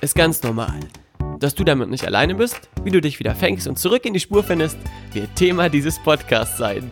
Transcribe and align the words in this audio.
ist 0.00 0.14
ganz 0.14 0.42
normal. 0.42 0.80
Dass 1.38 1.54
du 1.54 1.64
damit 1.64 1.88
nicht 1.88 2.04
alleine 2.04 2.34
bist, 2.34 2.68
wie 2.82 2.90
du 2.90 3.00
dich 3.00 3.18
wieder 3.18 3.34
fängst 3.34 3.68
und 3.68 3.78
zurück 3.78 4.04
in 4.04 4.14
die 4.14 4.20
Spur 4.20 4.42
findest, 4.42 4.76
wird 5.12 5.34
Thema 5.36 5.68
dieses 5.68 5.98
Podcasts 5.98 6.58
sein. 6.58 6.90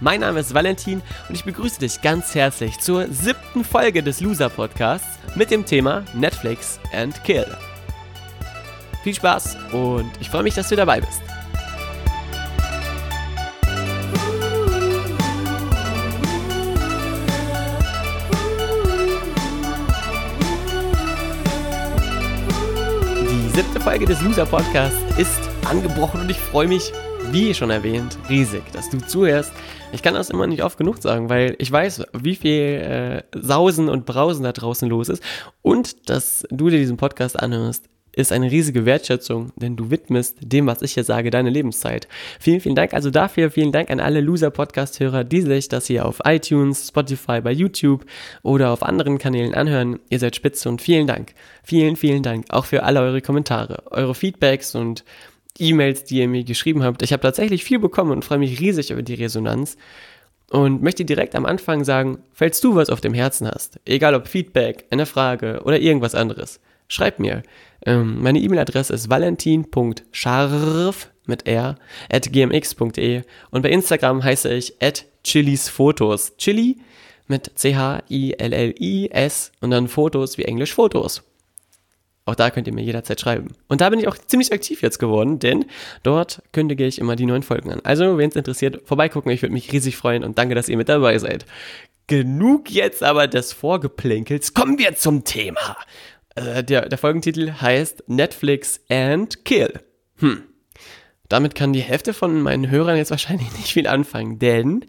Mein 0.00 0.20
Name 0.20 0.40
ist 0.40 0.54
Valentin 0.54 1.02
und 1.28 1.34
ich 1.34 1.44
begrüße 1.44 1.80
dich 1.80 2.00
ganz 2.02 2.34
herzlich 2.34 2.78
zur 2.78 3.08
siebten 3.08 3.64
Folge 3.64 4.02
des 4.02 4.20
Loser 4.20 4.48
Podcasts 4.48 5.18
mit 5.34 5.50
dem 5.50 5.66
Thema 5.66 6.04
Netflix 6.14 6.78
and 6.92 7.22
Kill. 7.24 7.46
Viel 9.02 9.14
Spaß 9.14 9.56
und 9.72 10.10
ich 10.20 10.30
freue 10.30 10.44
mich, 10.44 10.54
dass 10.54 10.68
du 10.68 10.76
dabei 10.76 11.00
bist. 11.00 11.22
Folge 23.88 24.04
des 24.04 24.20
Loser 24.20 24.44
Podcasts 24.44 24.98
ist 25.16 25.40
angebrochen 25.66 26.20
und 26.20 26.30
ich 26.30 26.36
freue 26.36 26.68
mich, 26.68 26.92
wie 27.30 27.54
schon 27.54 27.70
erwähnt, 27.70 28.18
riesig, 28.28 28.62
dass 28.74 28.90
du 28.90 28.98
zuhörst. 28.98 29.50
Ich 29.92 30.02
kann 30.02 30.12
das 30.12 30.28
immer 30.28 30.46
nicht 30.46 30.62
oft 30.62 30.76
genug 30.76 30.98
sagen, 30.98 31.30
weil 31.30 31.56
ich 31.58 31.72
weiß, 31.72 32.04
wie 32.12 32.36
viel 32.36 32.52
äh, 32.52 33.22
Sausen 33.34 33.88
und 33.88 34.04
Brausen 34.04 34.42
da 34.42 34.52
draußen 34.52 34.86
los 34.90 35.08
ist 35.08 35.22
und 35.62 36.10
dass 36.10 36.44
du 36.50 36.68
dir 36.68 36.76
diesen 36.76 36.98
Podcast 36.98 37.40
anhörst, 37.40 37.88
ist 38.18 38.32
eine 38.32 38.50
riesige 38.50 38.84
Wertschätzung, 38.84 39.52
denn 39.54 39.76
du 39.76 39.92
widmest 39.92 40.38
dem, 40.40 40.66
was 40.66 40.82
ich 40.82 40.94
hier 40.94 41.04
sage, 41.04 41.30
deine 41.30 41.50
Lebenszeit. 41.50 42.08
Vielen, 42.40 42.60
vielen 42.60 42.74
Dank 42.74 42.92
also 42.92 43.10
dafür. 43.10 43.52
Vielen 43.52 43.70
Dank 43.70 43.90
an 43.90 44.00
alle 44.00 44.20
Loser-Podcast-Hörer, 44.20 45.22
die 45.22 45.42
sich 45.42 45.68
das 45.68 45.86
hier 45.86 46.04
auf 46.04 46.18
iTunes, 46.24 46.88
Spotify, 46.88 47.40
bei 47.40 47.52
YouTube 47.52 48.04
oder 48.42 48.70
auf 48.70 48.82
anderen 48.82 49.18
Kanälen 49.18 49.54
anhören. 49.54 50.00
Ihr 50.10 50.18
seid 50.18 50.34
spitze 50.34 50.68
und 50.68 50.82
vielen 50.82 51.06
Dank. 51.06 51.32
Vielen, 51.62 51.94
vielen 51.94 52.24
Dank 52.24 52.46
auch 52.48 52.64
für 52.64 52.82
alle 52.82 53.00
eure 53.00 53.22
Kommentare, 53.22 53.84
eure 53.92 54.16
Feedbacks 54.16 54.74
und 54.74 55.04
E-Mails, 55.56 56.02
die 56.02 56.18
ihr 56.18 56.28
mir 56.28 56.42
geschrieben 56.42 56.82
habt. 56.82 57.02
Ich 57.02 57.12
habe 57.12 57.22
tatsächlich 57.22 57.62
viel 57.62 57.78
bekommen 57.78 58.10
und 58.10 58.24
freue 58.24 58.38
mich 58.38 58.58
riesig 58.58 58.90
über 58.90 59.02
die 59.02 59.14
Resonanz. 59.14 59.76
Und 60.50 60.82
möchte 60.82 61.04
direkt 61.04 61.34
am 61.34 61.44
Anfang 61.44 61.84
sagen, 61.84 62.20
falls 62.32 62.62
du 62.62 62.74
was 62.74 62.88
auf 62.88 63.02
dem 63.02 63.12
Herzen 63.12 63.46
hast, 63.46 63.78
egal 63.84 64.14
ob 64.14 64.26
Feedback, 64.26 64.86
eine 64.90 65.04
Frage 65.04 65.60
oder 65.62 65.78
irgendwas 65.78 66.14
anderes, 66.14 66.58
schreib 66.88 67.18
mir. 67.18 67.42
Ähm, 67.86 68.22
meine 68.22 68.40
E-Mail-Adresse 68.40 68.92
ist 68.92 69.08
valentin.scharf 69.08 71.10
mit 71.26 71.46
r 71.46 71.76
at 72.10 72.32
gmx.de 72.32 73.22
und 73.50 73.62
bei 73.62 73.70
Instagram 73.70 74.24
heiße 74.24 74.52
ich 74.52 74.82
at 74.82 75.04
chilisfotos. 75.24 76.36
Chili 76.38 76.78
mit 77.28 77.52
C-H-I-L-L-I-S 77.54 79.52
und 79.60 79.70
dann 79.70 79.86
Fotos 79.88 80.36
wie 80.38 80.44
Englisch 80.44 80.74
Fotos. 80.74 81.22
Auch 82.24 82.34
da 82.34 82.50
könnt 82.50 82.66
ihr 82.66 82.74
mir 82.74 82.84
jederzeit 82.84 83.20
schreiben. 83.20 83.54
Und 83.68 83.80
da 83.80 83.88
bin 83.88 84.00
ich 84.00 84.08
auch 84.08 84.18
ziemlich 84.18 84.52
aktiv 84.52 84.82
jetzt 84.82 84.98
geworden, 84.98 85.38
denn 85.38 85.64
dort 86.02 86.42
kündige 86.52 86.84
ich 86.84 86.98
immer 86.98 87.16
die 87.16 87.24
neuen 87.24 87.42
Folgen 87.42 87.72
an. 87.72 87.80
Also, 87.84 88.18
wenn 88.18 88.28
es 88.28 88.36
interessiert, 88.36 88.82
vorbeigucken. 88.84 89.32
Ich 89.32 89.40
würde 89.40 89.54
mich 89.54 89.72
riesig 89.72 89.96
freuen 89.96 90.24
und 90.24 90.36
danke, 90.36 90.54
dass 90.54 90.68
ihr 90.68 90.76
mit 90.76 90.90
dabei 90.90 91.16
seid. 91.18 91.46
Genug 92.06 92.70
jetzt 92.70 93.02
aber 93.02 93.28
des 93.28 93.54
Vorgeplänkels. 93.54 94.52
Kommen 94.52 94.78
wir 94.78 94.94
zum 94.94 95.24
Thema. 95.24 95.78
Äh, 96.38 96.64
der, 96.64 96.88
der 96.88 96.98
Folgentitel 96.98 97.52
heißt 97.60 98.04
Netflix 98.08 98.80
and 98.88 99.44
Kill. 99.44 99.80
Hm. 100.16 100.42
Damit 101.28 101.54
kann 101.54 101.72
die 101.72 101.80
Hälfte 101.82 102.14
von 102.14 102.40
meinen 102.40 102.70
Hörern 102.70 102.96
jetzt 102.96 103.10
wahrscheinlich 103.10 103.52
nicht 103.56 103.72
viel 103.72 103.86
anfangen, 103.86 104.38
denn 104.38 104.86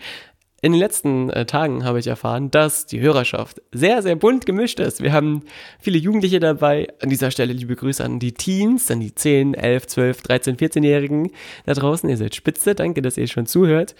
in 0.62 0.74
den 0.74 0.80
letzten 0.80 1.30
äh, 1.30 1.46
Tagen 1.46 1.86
habe 1.86 2.00
ich 2.00 2.08
erfahren, 2.08 2.52
dass 2.52 2.86
die 2.86 3.00
Hörerschaft 3.00 3.62
sehr, 3.72 4.02
sehr 4.02 4.16
bunt 4.16 4.46
gemischt 4.46 4.80
ist. 4.82 5.02
Wir 5.02 5.14
haben 5.14 5.44
viele 5.80 5.98
Jugendliche 5.98 6.42
dabei. 6.42 6.88
An 7.02 7.10
dieser 7.10 7.32
Stelle 7.32 7.54
liebe 7.54 7.78
Grüße 7.78 8.04
an 8.04 8.20
die 8.20 8.34
Teens, 8.34 8.92
an 8.92 9.00
die 9.00 9.16
10, 9.16 9.54
11, 9.54 9.88
12, 9.88 10.22
13, 10.22 10.58
14-Jährigen 10.58 11.32
da 11.66 11.74
draußen. 11.74 12.10
Ihr 12.10 12.18
seid 12.18 12.36
spitze. 12.36 12.76
Danke, 12.76 13.02
dass 13.02 13.16
ihr 13.16 13.28
schon 13.28 13.46
zuhört. 13.46 13.96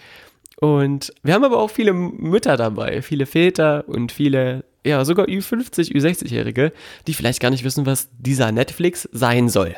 Und 0.60 1.14
wir 1.22 1.32
haben 1.32 1.44
aber 1.44 1.58
auch 1.58 1.70
viele 1.70 1.94
Mütter 1.94 2.58
dabei, 2.58 3.00
viele 3.00 3.24
Väter 3.24 3.88
und 3.88 4.12
viele 4.12 4.64
ja, 4.84 5.04
sogar 5.04 5.26
Ü50, 5.26 5.92
Ü60-Jährige, 5.92 6.72
die 7.06 7.14
vielleicht 7.14 7.40
gar 7.40 7.50
nicht 7.50 7.64
wissen, 7.64 7.86
was 7.86 8.08
dieser 8.18 8.52
Netflix 8.52 9.08
sein 9.12 9.48
soll. 9.48 9.74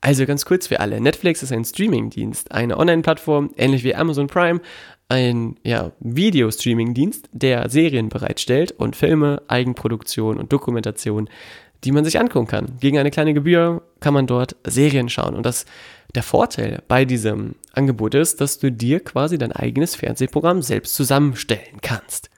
Also 0.00 0.26
ganz 0.26 0.44
kurz 0.44 0.66
für 0.66 0.80
alle. 0.80 1.00
Netflix 1.00 1.44
ist 1.44 1.52
ein 1.52 1.64
Streamingdienst, 1.64 2.50
eine 2.50 2.76
Online-Plattform, 2.76 3.52
ähnlich 3.56 3.84
wie 3.84 3.94
Amazon 3.94 4.26
Prime, 4.26 4.60
ein 5.08 5.56
ja, 5.62 5.92
Video-Streaming-Dienst, 6.00 7.28
der 7.32 7.68
Serien 7.68 8.08
bereitstellt 8.08 8.72
und 8.72 8.96
Filme, 8.96 9.42
Eigenproduktion 9.46 10.38
und 10.38 10.52
Dokumentation, 10.52 11.28
die 11.84 11.92
man 11.92 12.04
sich 12.04 12.18
angucken 12.18 12.46
kann. 12.48 12.78
Gegen 12.80 12.98
eine 12.98 13.10
kleine 13.10 13.34
Gebühr 13.34 13.82
kann 14.00 14.14
man 14.14 14.26
dort 14.26 14.56
Serien 14.64 15.08
schauen. 15.08 15.34
Und 15.34 15.46
das, 15.46 15.66
der 16.14 16.22
Vorteil 16.22 16.82
bei 16.88 17.04
diesem 17.04 17.54
Angebot 17.72 18.14
ist, 18.14 18.40
dass 18.40 18.58
du 18.58 18.72
dir 18.72 19.00
quasi 19.00 19.38
dein 19.38 19.52
eigenes 19.52 19.94
Fernsehprogramm 19.94 20.62
selbst 20.62 20.94
zusammenstellen 20.94 21.80
kannst. 21.80 22.30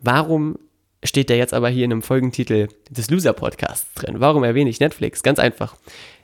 Warum 0.00 0.56
steht 1.04 1.30
der 1.30 1.36
jetzt 1.36 1.54
aber 1.54 1.68
hier 1.68 1.84
in 1.84 1.92
einem 1.92 2.02
Folgentitel 2.02 2.68
des 2.90 3.10
Loser 3.10 3.32
Podcasts 3.32 3.92
drin. 3.94 4.16
Warum 4.18 4.44
erwähne 4.44 4.70
ich 4.70 4.80
Netflix? 4.80 5.22
Ganz 5.22 5.38
einfach. 5.38 5.76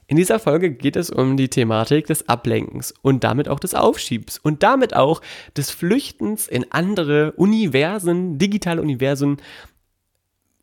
In 0.09 0.16
dieser 0.16 0.38
Folge 0.38 0.70
geht 0.70 0.94
es 0.94 1.10
um 1.10 1.37
die 1.37 1.48
Thematik 1.48 2.06
des 2.06 2.28
Ablenkens 2.28 2.94
und 3.03 3.25
damit 3.25 3.48
auch 3.48 3.59
des 3.59 3.75
Aufschiebs 3.75 4.38
und 4.38 4.62
damit 4.62 4.94
auch 4.94 5.20
des 5.56 5.70
Flüchtens 5.70 6.47
in 6.47 6.70
andere 6.70 7.32
Universen, 7.32 8.38
digitale 8.38 8.81
Universen, 8.81 9.38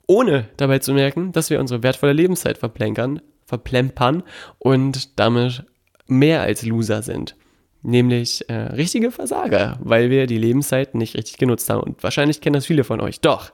ohne 0.07 0.47
dabei 0.55 0.79
zu 0.79 0.93
merken, 0.93 1.33
dass 1.33 1.49
wir 1.49 1.59
unsere 1.59 1.83
wertvolle 1.83 2.13
Lebenszeit 2.13 2.57
verplänkern, 2.57 3.21
verplempern 3.45 4.23
und 4.59 5.19
damit 5.19 5.65
mehr 6.07 6.41
als 6.41 6.65
Loser 6.65 7.01
sind. 7.01 7.35
Nämlich 7.81 8.49
äh, 8.49 8.53
richtige 8.53 9.11
Versager, 9.11 9.77
weil 9.81 10.09
wir 10.09 10.25
die 10.25 10.37
Lebenszeit 10.37 10.95
nicht 10.95 11.15
richtig 11.15 11.37
genutzt 11.37 11.69
haben. 11.69 11.83
Und 11.83 12.01
wahrscheinlich 12.01 12.39
kennen 12.39 12.53
das 12.53 12.65
viele 12.65 12.85
von 12.85 13.01
euch. 13.01 13.19
Doch, 13.19 13.51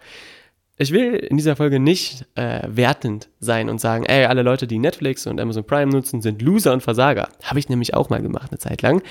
ich 0.81 0.91
will 0.91 1.15
in 1.15 1.35
dieser 1.35 1.57
Folge 1.57 1.79
nicht 1.79 2.25
äh, 2.35 2.61
wertend 2.65 3.27
sein 3.41 3.69
und 3.69 3.81
sagen, 3.81 4.05
ey, 4.05 4.25
alle 4.25 4.43
Leute, 4.43 4.65
die 4.65 4.79
Netflix 4.79 5.27
und 5.27 5.39
Amazon 5.39 5.65
Prime 5.65 5.91
nutzen, 5.91 6.21
sind 6.21 6.41
Loser 6.41 6.71
und 6.71 6.81
Versager. 6.81 7.27
Habe 7.43 7.59
ich 7.59 7.67
nämlich 7.67 7.93
auch 7.93 8.09
mal 8.09 8.21
gemacht, 8.21 8.49
eine 8.49 8.59
Zeit 8.59 8.81
lang. 8.81 9.03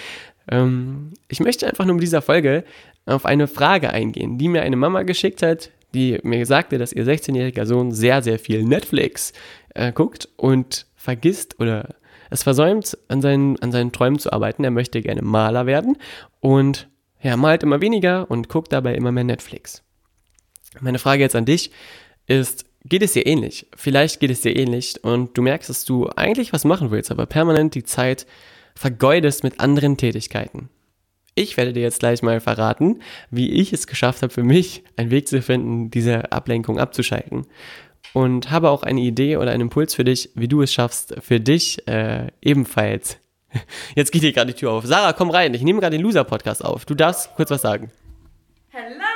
Ähm, 0.51 1.13
ich 1.29 1.41
möchte 1.41 1.67
einfach 1.67 1.85
nur 1.85 1.95
mit 1.95 2.03
dieser 2.03 2.23
Folge 2.23 2.65
auf 3.05 3.27
eine 3.27 3.47
Frage 3.47 3.91
eingehen, 3.91 4.39
die 4.39 4.49
mir 4.49 4.63
eine 4.63 4.77
Mama 4.77 5.03
geschickt 5.03 5.43
hat, 5.43 5.71
die 5.93 6.19
mir 6.23 6.47
sagte, 6.47 6.79
dass 6.79 6.95
ihr 6.95 7.05
16-jähriger 7.05 7.67
Sohn 7.67 7.93
sehr, 7.93 8.23
sehr 8.23 8.39
viel 8.39 8.65
Netflix 8.65 9.35
äh, 9.75 9.93
guckt 9.93 10.27
und 10.37 10.87
vergisst 10.97 11.61
oder 11.61 11.97
es 12.31 12.43
versäumt, 12.43 12.97
an 13.09 13.21
seinen, 13.21 13.59
an 13.61 13.73
seinen 13.73 13.93
Träumen 13.93 14.19
zu 14.19 14.33
arbeiten. 14.33 14.65
Er 14.65 14.71
möchte 14.71 15.03
gerne 15.03 15.21
Maler 15.21 15.67
werden 15.67 15.99
und 16.41 16.89
ja, 17.21 17.37
malt 17.37 17.63
immer 17.63 17.83
weniger 17.83 18.31
und 18.31 18.49
guckt 18.49 18.73
dabei 18.73 18.95
immer 18.95 19.13
mehr 19.13 19.25
Netflix. 19.25 19.83
Meine 20.81 20.99
Frage 20.99 21.23
jetzt 21.23 21.37
an 21.37 21.45
dich 21.45 21.71
ist, 22.27 22.67
geht 22.85 23.03
es 23.03 23.13
dir 23.13 23.27
ähnlich? 23.27 23.67
Vielleicht 23.77 24.21
geht 24.21 24.31
es 24.31 24.41
dir 24.41 24.55
ähnlich 24.55 25.03
und 25.03 25.37
du 25.37 25.43
merkst, 25.43 25.69
dass 25.69 25.85
du 25.85 26.09
eigentlich 26.17 26.53
was 26.53 26.65
machen 26.65 26.91
willst, 26.91 27.11
aber 27.11 27.27
permanent 27.27 27.75
die 27.75 27.85
Zeit 27.85 28.27
vergeudest 28.75 29.45
mit 29.45 29.61
anderen 29.61 29.97
Tätigkeiten. 29.97 30.69
Ich 31.35 31.57
werde 31.57 31.73
dir 31.73 31.83
jetzt 31.83 32.01
gleich 32.01 32.23
mal 32.23 32.41
verraten, 32.41 33.01
wie 33.31 33.51
ich 33.51 33.73
es 33.73 33.87
geschafft 33.87 34.23
habe, 34.23 34.33
für 34.33 34.43
mich 34.43 34.83
einen 34.97 35.11
Weg 35.11 35.29
zu 35.29 35.41
finden, 35.41 35.91
diese 35.91 36.33
Ablenkung 36.33 36.79
abzuschalten. 36.79 37.47
Und 38.13 38.51
habe 38.51 38.71
auch 38.71 38.83
eine 38.83 39.01
Idee 39.01 39.37
oder 39.37 39.53
einen 39.53 39.63
Impuls 39.63 39.95
für 39.95 40.05
dich, 40.05 40.31
wie 40.35 40.49
du 40.49 40.63
es 40.63 40.73
schaffst, 40.73 41.15
für 41.21 41.39
dich 41.39 41.87
äh, 41.87 42.29
ebenfalls. 42.41 43.19
Jetzt 43.95 44.13
geht 44.13 44.23
hier 44.23 44.33
gerade 44.33 44.53
die 44.53 44.59
Tür 44.59 44.73
auf. 44.73 44.87
Sarah, 44.87 45.13
komm 45.13 45.31
rein. 45.31 45.55
Ich 45.55 45.63
nehme 45.63 45.81
gerade 45.81 45.97
den 45.97 46.05
Loser-Podcast 46.05 46.65
auf. 46.65 46.85
Du 46.87 46.95
darfst 46.95 47.35
kurz 47.37 47.51
was 47.51 47.63
sagen. 47.63 47.91
Hello! 48.71 49.08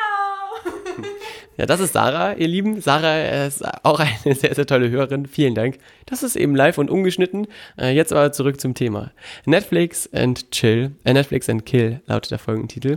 Ja, 1.56 1.66
das 1.66 1.80
ist 1.80 1.92
Sarah, 1.92 2.32
ihr 2.32 2.48
Lieben. 2.48 2.80
Sarah 2.80 3.46
ist 3.46 3.62
auch 3.84 4.00
eine 4.00 4.34
sehr, 4.34 4.54
sehr 4.54 4.66
tolle 4.66 4.90
Hörerin. 4.90 5.26
Vielen 5.26 5.54
Dank. 5.54 5.78
Das 6.06 6.22
ist 6.22 6.36
eben 6.36 6.56
live 6.56 6.78
und 6.78 6.90
ungeschnitten. 6.90 7.46
Äh, 7.78 7.94
jetzt 7.94 8.12
aber 8.12 8.32
zurück 8.32 8.60
zum 8.60 8.74
Thema. 8.74 9.12
Netflix 9.44 10.12
and 10.12 10.50
Chill, 10.50 10.92
äh, 11.04 11.12
Netflix 11.12 11.48
and 11.48 11.66
Kill 11.66 12.00
lautet 12.06 12.30
der 12.30 12.38
Folgentitel. 12.38 12.96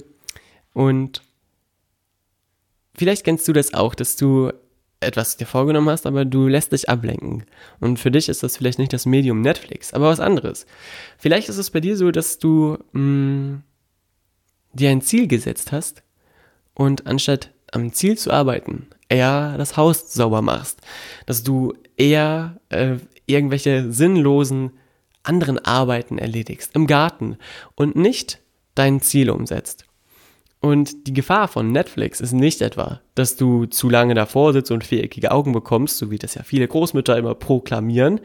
Und 0.74 1.22
vielleicht 2.96 3.26
kennst 3.26 3.48
du 3.48 3.54
das 3.54 3.74
auch, 3.74 3.94
dass 3.94 4.16
du 4.16 4.52
etwas 5.02 5.38
dir 5.38 5.46
vorgenommen 5.46 5.90
hast, 5.90 6.06
aber 6.06 6.26
du 6.26 6.48
lässt 6.48 6.72
dich 6.72 6.90
ablenken. 6.90 7.46
Und 7.80 8.00
für 8.00 8.12
dich 8.12 8.30
ist 8.30 8.44
das 8.44 8.58
vielleicht 8.58 8.80
nicht 8.80 8.94
das 8.94 9.06
Medium 9.06 9.42
Netflix, 9.42 9.94
aber 9.94 10.08
was 10.08 10.20
anderes. 10.20 10.66
Vielleicht 11.18 11.50
ist 11.50 11.58
es 11.58 11.72
bei 11.72 11.82
dir 11.82 11.98
so, 11.98 12.12
dass 12.12 12.40
du 12.40 12.78
mh, 12.94 13.02
mm, 13.02 13.64
dir 14.74 14.90
ein 14.90 15.02
Ziel 15.02 15.28
gesetzt 15.28 15.72
hast 15.72 16.04
und 16.74 17.08
anstatt 17.08 17.52
am 17.76 17.94
Ziel 17.94 18.18
zu 18.18 18.32
arbeiten, 18.32 18.88
eher 19.10 19.58
das 19.58 19.78
Haus 19.78 20.14
sauber 20.14 20.42
machst. 20.42 20.80
Dass 21.26 21.44
du 21.44 21.74
eher 21.98 22.58
äh, 22.70 22.96
irgendwelche 23.26 23.92
sinnlosen 23.92 24.72
anderen 25.24 25.60
Arbeiten 25.60 26.18
erledigst 26.18 26.76
im 26.76 26.88
Garten 26.88 27.38
und 27.76 27.96
nicht 27.96 28.40
dein 28.76 29.02
Ziel 29.02 29.30
umsetzt. 29.30 29.86
Und 30.60 31.08
die 31.08 31.14
Gefahr 31.14 31.48
von 31.48 31.72
Netflix 31.72 32.20
ist 32.22 32.32
nicht 32.32 32.62
etwa, 32.62 33.02
dass 33.14 33.36
du 33.36 33.66
zu 33.66 33.90
lange 33.90 34.16
davor 34.16 34.54
sitzt 34.54 34.72
und 34.72 34.84
viereckige 34.84 35.32
Augen 35.32 35.52
bekommst, 35.52 35.98
so 35.98 36.10
wie 36.10 36.18
das 36.18 36.36
ja 36.36 36.44
viele 36.44 36.68
Großmütter 36.68 37.18
immer 37.18 37.36
proklamieren, 37.36 38.20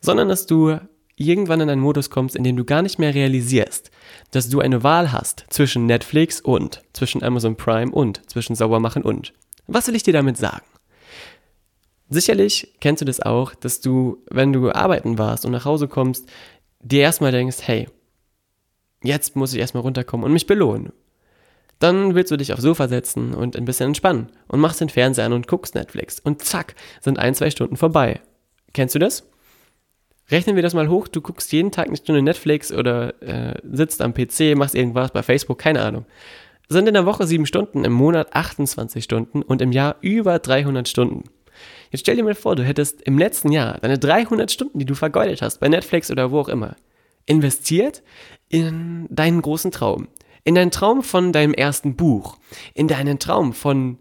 sondern 0.00 0.28
dass 0.28 0.46
du 0.46 0.78
irgendwann 1.16 1.60
in 1.60 1.70
einen 1.70 1.80
Modus 1.80 2.10
kommst, 2.10 2.36
in 2.36 2.44
dem 2.44 2.56
du 2.56 2.64
gar 2.64 2.82
nicht 2.82 2.98
mehr 2.98 3.14
realisierst, 3.14 3.90
dass 4.30 4.48
du 4.48 4.60
eine 4.60 4.82
Wahl 4.82 5.12
hast 5.12 5.46
zwischen 5.48 5.86
Netflix 5.86 6.40
und, 6.40 6.82
zwischen 6.92 7.22
Amazon 7.22 7.56
Prime 7.56 7.90
und, 7.90 8.28
zwischen 8.30 8.54
Saubermachen 8.54 9.02
und. 9.02 9.32
Was 9.66 9.86
will 9.86 9.96
ich 9.96 10.02
dir 10.02 10.12
damit 10.12 10.36
sagen? 10.36 10.64
Sicherlich 12.10 12.74
kennst 12.80 13.02
du 13.02 13.04
das 13.04 13.20
auch, 13.20 13.54
dass 13.54 13.80
du, 13.80 14.22
wenn 14.30 14.52
du 14.52 14.70
arbeiten 14.70 15.18
warst 15.18 15.44
und 15.44 15.52
nach 15.52 15.66
Hause 15.66 15.88
kommst, 15.88 16.26
dir 16.80 17.02
erstmal 17.02 17.32
denkst, 17.32 17.58
hey, 17.62 17.88
jetzt 19.02 19.36
muss 19.36 19.52
ich 19.52 19.60
erstmal 19.60 19.82
runterkommen 19.82 20.24
und 20.24 20.32
mich 20.32 20.46
belohnen. 20.46 20.92
Dann 21.78 22.14
willst 22.14 22.32
du 22.32 22.36
dich 22.36 22.52
aufs 22.52 22.62
Sofa 22.62 22.88
setzen 22.88 23.34
und 23.34 23.56
ein 23.56 23.64
bisschen 23.64 23.88
entspannen 23.88 24.32
und 24.48 24.60
machst 24.60 24.80
den 24.80 24.88
Fernseher 24.88 25.26
an 25.26 25.32
und 25.32 25.46
guckst 25.46 25.74
Netflix 25.74 26.18
und 26.18 26.42
zack, 26.42 26.74
sind 27.00 27.18
ein, 27.18 27.34
zwei 27.34 27.50
Stunden 27.50 27.76
vorbei. 27.76 28.20
Kennst 28.72 28.94
du 28.94 28.98
das? 28.98 29.28
Rechnen 30.30 30.56
wir 30.56 30.62
das 30.62 30.74
mal 30.74 30.88
hoch, 30.88 31.08
du 31.08 31.20
guckst 31.20 31.52
jeden 31.52 31.70
Tag 31.70 31.86
eine 31.86 31.96
Stunde 31.96 32.20
Netflix 32.20 32.70
oder 32.70 33.20
äh, 33.22 33.54
sitzt 33.70 34.02
am 34.02 34.12
PC, 34.12 34.56
machst 34.56 34.74
irgendwas 34.74 35.10
bei 35.10 35.22
Facebook, 35.22 35.58
keine 35.58 35.82
Ahnung. 35.82 36.04
Sind 36.68 36.86
in 36.86 36.94
der 36.94 37.06
Woche 37.06 37.26
sieben 37.26 37.46
Stunden, 37.46 37.84
im 37.84 37.92
Monat 37.94 38.34
28 38.34 39.02
Stunden 39.02 39.40
und 39.40 39.62
im 39.62 39.72
Jahr 39.72 39.96
über 40.02 40.38
300 40.38 40.86
Stunden. 40.86 41.24
Jetzt 41.90 42.00
stell 42.00 42.16
dir 42.16 42.24
mal 42.24 42.34
vor, 42.34 42.56
du 42.56 42.62
hättest 42.62 43.00
im 43.02 43.16
letzten 43.16 43.52
Jahr 43.52 43.78
deine 43.78 43.98
300 43.98 44.50
Stunden, 44.50 44.78
die 44.78 44.84
du 44.84 44.94
vergeudet 44.94 45.40
hast, 45.40 45.58
bei 45.58 45.68
Netflix 45.68 46.10
oder 46.10 46.30
wo 46.30 46.40
auch 46.40 46.48
immer, 46.48 46.76
investiert 47.24 48.02
in 48.50 49.06
deinen 49.08 49.40
großen 49.40 49.70
Traum. 49.70 50.08
In 50.44 50.54
deinen 50.54 50.70
Traum 50.70 51.02
von 51.02 51.32
deinem 51.32 51.54
ersten 51.54 51.96
Buch. 51.96 52.36
In 52.74 52.86
deinen 52.86 53.18
Traum 53.18 53.54
von 53.54 53.98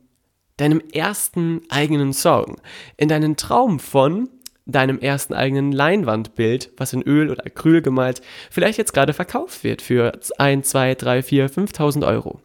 deinem 0.58 0.82
ersten 0.92 1.62
eigenen 1.70 2.14
Song. 2.14 2.58
In 2.98 3.08
deinen 3.08 3.38
Traum 3.38 3.80
von 3.80 4.30
deinem 4.68 5.00
ersten 5.00 5.34
eigenen 5.34 5.72
Leinwandbild, 5.72 6.72
was 6.78 6.94
in 6.94 7.02
Öl 7.02 7.30
oder 7.30 7.46
Acryl 7.46 7.82
gemalt, 7.82 8.22
vielleicht 8.52 8.78
jetzt 8.78 8.94
gerade 8.94 9.14
verkauft 9.14 9.64
wird 9.64 9.82
für 9.82 10.20
1, 10.38 10.70
2, 10.70 10.96
3, 10.96 11.24
4, 11.24 11.50
5.000 11.50 12.06
Euro. 12.06 12.42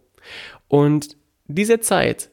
Und 0.69 1.17
diese 1.47 1.81
Zeit 1.81 2.31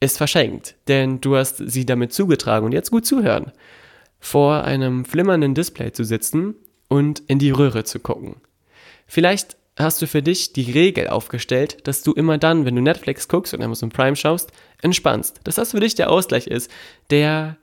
ist 0.00 0.16
verschenkt, 0.16 0.76
denn 0.88 1.20
du 1.20 1.36
hast 1.36 1.58
sie 1.58 1.86
damit 1.86 2.12
zugetragen 2.12 2.66
und 2.66 2.72
jetzt 2.72 2.90
gut 2.90 3.06
zuhören, 3.06 3.52
vor 4.18 4.64
einem 4.64 5.04
flimmernden 5.04 5.54
Display 5.54 5.92
zu 5.92 6.04
sitzen 6.04 6.54
und 6.88 7.22
in 7.26 7.38
die 7.38 7.50
Röhre 7.50 7.84
zu 7.84 8.00
gucken. 8.00 8.36
Vielleicht 9.06 9.56
hast 9.76 10.00
du 10.00 10.06
für 10.06 10.22
dich 10.22 10.52
die 10.52 10.70
Regel 10.70 11.08
aufgestellt, 11.08 11.86
dass 11.86 12.02
du 12.02 12.12
immer 12.12 12.38
dann, 12.38 12.64
wenn 12.64 12.76
du 12.76 12.82
Netflix 12.82 13.28
guckst 13.28 13.52
und 13.54 13.62
Amazon 13.62 13.90
Prime 13.90 14.16
schaust, 14.16 14.52
entspannst. 14.80 15.40
Dass 15.44 15.56
das 15.56 15.72
für 15.72 15.80
dich 15.80 15.94
der 15.94 16.10
Ausgleich 16.10 16.46
ist, 16.46 16.70
der 17.10 17.56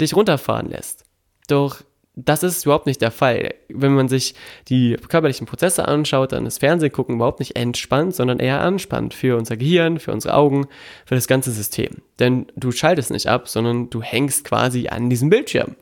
dich 0.00 0.14
runterfahren 0.14 0.68
lässt. 0.68 1.04
Doch 1.48 1.82
das 2.16 2.42
ist 2.42 2.64
überhaupt 2.64 2.86
nicht 2.86 3.02
der 3.02 3.10
Fall. 3.10 3.54
Wenn 3.68 3.94
man 3.94 4.08
sich 4.08 4.34
die 4.68 4.96
körperlichen 5.08 5.46
Prozesse 5.46 5.86
anschaut, 5.86 6.32
dann 6.32 6.46
ist 6.46 6.58
Fernsehgucken 6.58 7.16
überhaupt 7.16 7.40
nicht 7.40 7.56
entspannt, 7.56 8.14
sondern 8.14 8.38
eher 8.38 8.62
anspannt 8.62 9.12
für 9.12 9.36
unser 9.36 9.58
Gehirn, 9.58 10.00
für 10.00 10.12
unsere 10.12 10.34
Augen, 10.34 10.66
für 11.04 11.14
das 11.14 11.28
ganze 11.28 11.52
System. 11.52 11.96
Denn 12.18 12.46
du 12.56 12.72
schaltest 12.72 13.10
nicht 13.10 13.26
ab, 13.26 13.48
sondern 13.48 13.90
du 13.90 14.00
hängst 14.00 14.44
quasi 14.44 14.88
an 14.88 15.10
diesem 15.10 15.28
Bildschirm. 15.28 15.76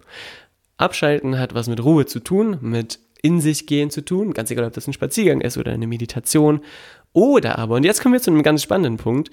Abschalten 0.76 1.38
hat 1.38 1.54
was 1.54 1.68
mit 1.68 1.82
Ruhe 1.82 2.06
zu 2.06 2.18
tun, 2.18 2.58
mit 2.60 2.98
in 3.22 3.40
sich 3.40 3.66
gehen 3.66 3.90
zu 3.90 4.04
tun, 4.04 4.34
ganz 4.34 4.50
egal, 4.50 4.66
ob 4.66 4.72
das 4.72 4.88
ein 4.88 4.92
Spaziergang 4.92 5.40
ist 5.40 5.56
oder 5.56 5.72
eine 5.72 5.86
Meditation. 5.86 6.60
Oder 7.12 7.60
aber, 7.60 7.76
und 7.76 7.84
jetzt 7.84 8.02
kommen 8.02 8.12
wir 8.12 8.20
zu 8.20 8.32
einem 8.32 8.42
ganz 8.42 8.62
spannenden 8.62 8.96
Punkt, 8.96 9.30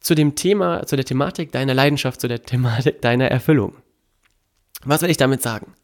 zu 0.00 0.14
dem 0.14 0.34
Thema, 0.34 0.86
zu 0.86 0.96
der 0.96 1.06
Thematik 1.06 1.50
deiner 1.50 1.74
Leidenschaft, 1.74 2.20
zu 2.20 2.28
der 2.28 2.42
Thematik 2.42 3.00
deiner 3.00 3.28
Erfüllung. 3.28 3.72
Was 4.84 5.02
will 5.02 5.10
ich 5.10 5.16
damit 5.16 5.42
sagen? 5.42 5.74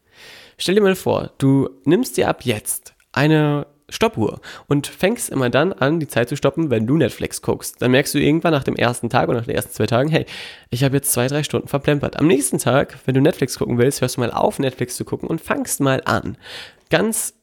Stell 0.57 0.75
dir 0.75 0.81
mal 0.81 0.95
vor, 0.95 1.31
du 1.37 1.69
nimmst 1.85 2.17
dir 2.17 2.27
ab 2.27 2.43
jetzt 2.43 2.95
eine 3.11 3.67
Stoppuhr 3.89 4.41
und 4.67 4.87
fängst 4.87 5.29
immer 5.29 5.49
dann 5.49 5.71
an, 5.71 5.99
die 5.99 6.07
Zeit 6.07 6.27
zu 6.27 6.35
stoppen, 6.35 6.69
wenn 6.69 6.87
du 6.87 6.97
Netflix 6.97 7.41
guckst. 7.41 7.81
Dann 7.81 7.91
merkst 7.91 8.13
du 8.13 8.19
irgendwann 8.19 8.51
nach 8.51 8.63
dem 8.63 8.75
ersten 8.75 9.09
Tag 9.09 9.29
oder 9.29 9.37
nach 9.37 9.45
den 9.45 9.55
ersten 9.55 9.71
zwei 9.71 9.85
Tagen, 9.85 10.09
hey, 10.09 10.25
ich 10.69 10.83
habe 10.83 10.97
jetzt 10.97 11.11
zwei, 11.13 11.27
drei 11.27 11.43
Stunden 11.43 11.67
verplempert. 11.67 12.17
Am 12.17 12.27
nächsten 12.27 12.57
Tag, 12.57 12.97
wenn 13.05 13.15
du 13.15 13.21
Netflix 13.21 13.57
gucken 13.57 13.77
willst, 13.77 14.01
hörst 14.01 14.17
du 14.17 14.21
mal 14.21 14.31
auf, 14.31 14.59
Netflix 14.59 14.97
zu 14.97 15.05
gucken 15.05 15.29
und 15.29 15.39
fangst 15.39 15.79
mal 15.79 16.01
an. 16.03 16.37
Ganz 16.89 17.33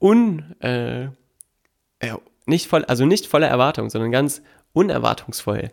un, 0.00 0.54
äh, 0.60 1.04
äh, 1.04 2.14
nicht 2.46 2.68
voll, 2.68 2.84
also 2.84 3.04
nicht 3.04 3.26
voller 3.26 3.48
Erwartung, 3.48 3.90
sondern 3.90 4.12
ganz 4.12 4.42
unerwartungsvoll 4.74 5.70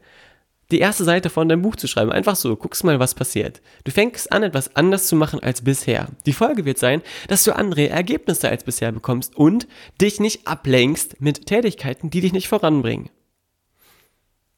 die 0.72 0.80
erste 0.80 1.04
Seite 1.04 1.30
von 1.30 1.50
deinem 1.50 1.62
Buch 1.62 1.76
zu 1.76 1.88
schreiben. 1.88 2.12
Einfach 2.12 2.36
so, 2.36 2.56
guckst 2.56 2.84
mal, 2.84 3.00
was 3.00 3.14
passiert. 3.14 3.62
Du 3.84 3.92
fängst 3.92 4.32
an, 4.32 4.44
etwas 4.44 4.76
anders 4.76 5.08
zu 5.08 5.16
machen 5.16 5.42
als 5.42 5.62
bisher. 5.62 6.08
Die 6.26 6.34
Folge 6.34 6.66
wird 6.66 6.78
sein, 6.78 7.02
dass 7.28 7.44
du 7.44 7.56
andere 7.56 7.90
Ergebnisse 7.90 8.50
als 8.50 8.64
bisher 8.64 8.92
bekommst 8.92 9.36
und 9.36 9.68
dich 10.00 10.20
nicht 10.20 10.48
ablenkst 10.48 11.22
mit 11.22 11.46
Tätigkeiten, 11.46 12.10
die 12.10 12.22
dich 12.22 12.34
nicht 12.34 12.48
voranbringen. 12.48 13.10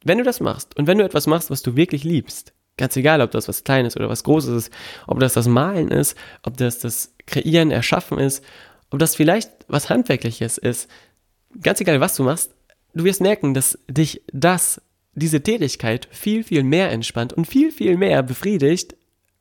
Wenn 0.03 0.17
du 0.17 0.23
das 0.23 0.39
machst 0.39 0.77
und 0.77 0.87
wenn 0.87 0.97
du 0.97 1.05
etwas 1.05 1.27
machst, 1.27 1.49
was 1.49 1.61
du 1.61 1.75
wirklich 1.75 2.03
liebst, 2.03 2.53
ganz 2.77 2.95
egal, 2.95 3.21
ob 3.21 3.31
das 3.31 3.47
was 3.47 3.63
Kleines 3.63 3.95
oder 3.95 4.09
was 4.09 4.23
Großes 4.23 4.65
ist, 4.65 4.73
ob 5.07 5.19
das 5.19 5.33
das 5.33 5.47
Malen 5.47 5.89
ist, 5.89 6.17
ob 6.43 6.57
das 6.57 6.79
das 6.79 7.13
Kreieren, 7.25 7.71
Erschaffen 7.71 8.19
ist, 8.19 8.43
ob 8.91 8.99
das 8.99 9.15
vielleicht 9.15 9.49
was 9.67 9.89
Handwerkliches 9.89 10.57
ist, 10.57 10.89
ganz 11.61 11.79
egal, 11.81 12.01
was 12.01 12.15
du 12.15 12.23
machst, 12.23 12.53
du 12.93 13.03
wirst 13.03 13.21
merken, 13.21 13.53
dass 13.53 13.79
dich 13.87 14.21
das 14.31 14.81
diese 15.15 15.41
Tätigkeit 15.41 16.07
viel, 16.11 16.43
viel 16.43 16.63
mehr 16.63 16.91
entspannt 16.91 17.33
und 17.33 17.45
viel, 17.45 17.71
viel 17.71 17.97
mehr 17.97 18.23
befriedigt 18.23 18.95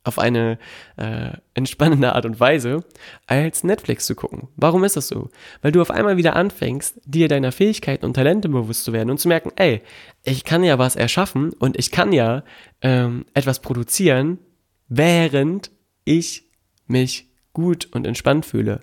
auf 0.05 0.19
eine 0.19 0.59
äh, 0.97 1.31
entspannende 1.55 2.15
Art 2.15 2.27
und 2.27 2.41
Weise, 2.41 2.85
als 3.27 3.63
Netflix 3.63 4.07
zu 4.07 4.15
gucken. 4.15 4.49
Warum 4.57 4.83
ist 4.83 4.97
das 4.97 5.07
so? 5.07 5.31
Weil 5.61 5.71
du 5.71 5.81
auf 5.81 5.91
einmal 5.91 6.17
wieder 6.17 6.35
anfängst, 6.35 7.01
dir 7.05 7.29
deiner 7.29 7.53
Fähigkeiten 7.53 8.05
und 8.05 8.15
Talente 8.15 8.49
bewusst 8.49 8.85
zu 8.85 8.93
werden 8.93 9.11
und 9.11 9.19
zu 9.19 9.29
merken, 9.29 9.53
ey, 9.57 9.81
ich 10.25 10.45
kann 10.45 10.65
ja 10.65 10.79
was 10.79 10.97
erschaffen 10.97 11.53
und 11.53 11.79
ich 11.79 11.93
kann 11.93 12.13
ja 12.13 12.43
ähm, 12.81 13.27
etwas 13.35 13.61
produzieren, 13.61 14.39
während 14.89 15.71
ich 16.05 16.49
mich 16.87 17.29
gut 17.53 17.89
und 17.93 18.07
entspannt 18.07 18.45
fühle. 18.45 18.81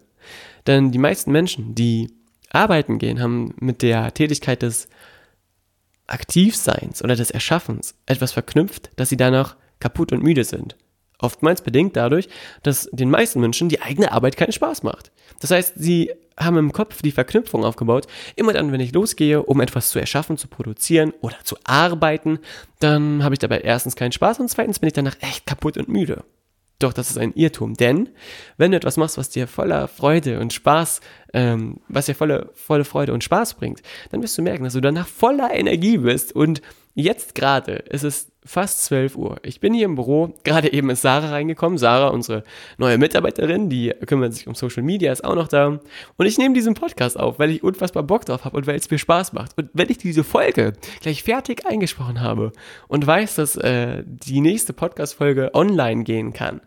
Denn 0.68 0.92
die 0.92 1.00
meisten 1.00 1.32
Menschen, 1.32 1.75
die 1.75 2.13
arbeiten 2.50 2.98
gehen, 2.98 3.22
haben 3.22 3.54
mit 3.60 3.82
der 3.82 4.13
Tätigkeit 4.13 4.62
des 4.62 4.88
Aktivseins 6.12 7.04
oder 7.04 7.16
des 7.16 7.32
Erschaffens 7.32 7.96
etwas 8.06 8.32
verknüpft, 8.32 8.89
dass 8.96 9.10
sie 9.10 9.18
danach 9.18 9.56
kaputt 9.80 10.12
und 10.12 10.24
müde 10.24 10.44
sind. 10.44 10.75
Oftmals 11.20 11.62
bedingt 11.62 11.96
dadurch, 11.96 12.30
dass 12.63 12.89
den 12.92 13.10
meisten 13.10 13.42
Menschen 13.42 13.70
die 13.70 13.82
eigene 13.82 14.12
Arbeit 14.12 14.38
keinen 14.38 14.54
Spaß 14.54 14.84
macht. 14.84 15.12
Das 15.42 15.51
heißt, 15.51 15.74
sie 15.75 16.12
haben 16.38 16.58
im 16.58 16.72
Kopf 16.72 17.01
die 17.01 17.12
Verknüpfung 17.12 17.66
aufgebaut, 17.66 18.08
immer 18.38 18.54
dann, 18.54 18.72
wenn 18.72 18.80
ich 18.80 18.94
losgehe, 18.94 19.44
um 19.44 19.60
etwas 19.60 19.89
zu 19.89 20.00
erschaffen, 20.00 20.38
zu 20.38 20.48
produzieren 20.48 21.13
oder 21.20 21.36
zu 21.44 21.58
arbeiten, 21.66 22.39
dann 22.80 23.24
habe 23.24 23.36
ich 23.36 23.39
dabei 23.39 23.60
erstens 23.60 23.98
keinen 23.98 24.13
Spaß 24.13 24.39
und 24.39 24.50
zweitens 24.50 24.80
bin 24.80 24.88
ich 24.88 24.94
danach 24.94 25.18
echt 25.20 25.46
kaputt 25.46 25.78
und 25.78 25.89
müde. 25.89 26.24
Doch 26.80 26.94
das 26.94 27.10
ist 27.10 27.18
ein 27.18 27.34
Irrtum, 27.34 27.74
denn 27.74 28.10
wenn 28.58 28.72
du 28.72 28.78
etwas 28.78 28.96
machst, 28.96 29.18
was 29.18 29.30
dir 29.30 29.48
voller 29.48 29.90
Freude 29.90 30.40
und 30.40 30.54
Spaß, 30.54 31.02
ähm, 31.34 31.82
was 31.90 32.06
dir 32.06 32.16
volle, 32.16 32.52
volle 32.54 32.86
Freude 32.86 33.14
und 33.14 33.24
Spaß 33.24 33.56
bringt, 33.56 33.82
dann 34.12 34.24
wirst 34.24 34.38
du 34.38 34.42
merken, 34.42 34.64
dass 34.64 34.74
du 34.74 34.82
danach 34.82 35.08
voller 35.08 35.54
Energie 35.54 35.98
bist 35.98 36.34
und 36.34 36.62
Jetzt 36.96 37.34
gerade 37.34 37.74
ist 37.74 38.04
es 38.04 38.30
fast 38.44 38.84
12 38.84 39.16
Uhr. 39.16 39.38
Ich 39.44 39.62
bin 39.62 39.74
hier 39.74 39.86
im 39.86 39.96
Büro. 39.96 40.34
Gerade 40.44 40.74
eben 40.74 40.90
ist 40.90 41.02
Sarah 41.02 41.30
reingekommen. 41.30 41.78
Sarah, 41.78 42.10
unsere 42.10 42.44
neue 42.78 42.98
Mitarbeiterin, 42.98 43.70
die 43.70 43.94
kümmert 44.06 44.34
sich 44.34 44.48
um 44.48 44.56
Social 44.56 44.84
Media, 44.84 45.12
ist 45.12 45.24
auch 45.24 45.36
noch 45.36 45.48
da. 45.48 45.80
Und 46.18 46.26
ich 46.26 46.38
nehme 46.38 46.56
diesen 46.56 46.74
Podcast 46.74 47.18
auf, 47.18 47.40
weil 47.40 47.52
ich 47.52 47.64
unfassbar 47.64 48.04
Bock 48.04 48.26
drauf 48.26 48.44
habe 48.44 48.58
und 48.58 48.68
weil 48.68 48.76
es 48.76 48.92
mir 48.92 48.98
Spaß 48.98 49.32
macht. 49.32 49.58
Und 49.58 49.70
wenn 49.74 49.90
ich 49.90 49.98
diese 49.98 50.26
Folge 50.26 50.74
gleich 51.00 51.24
fertig 51.24 51.66
eingesprochen 51.66 52.20
habe 52.20 52.52
und 52.90 53.08
weiß, 53.08 53.36
dass 53.36 53.56
äh, 53.56 54.04
die 54.06 54.42
nächste 54.42 54.74
Podcast-Folge 54.74 55.52
online 55.54 56.04
gehen 56.04 56.34
kann, 56.34 56.60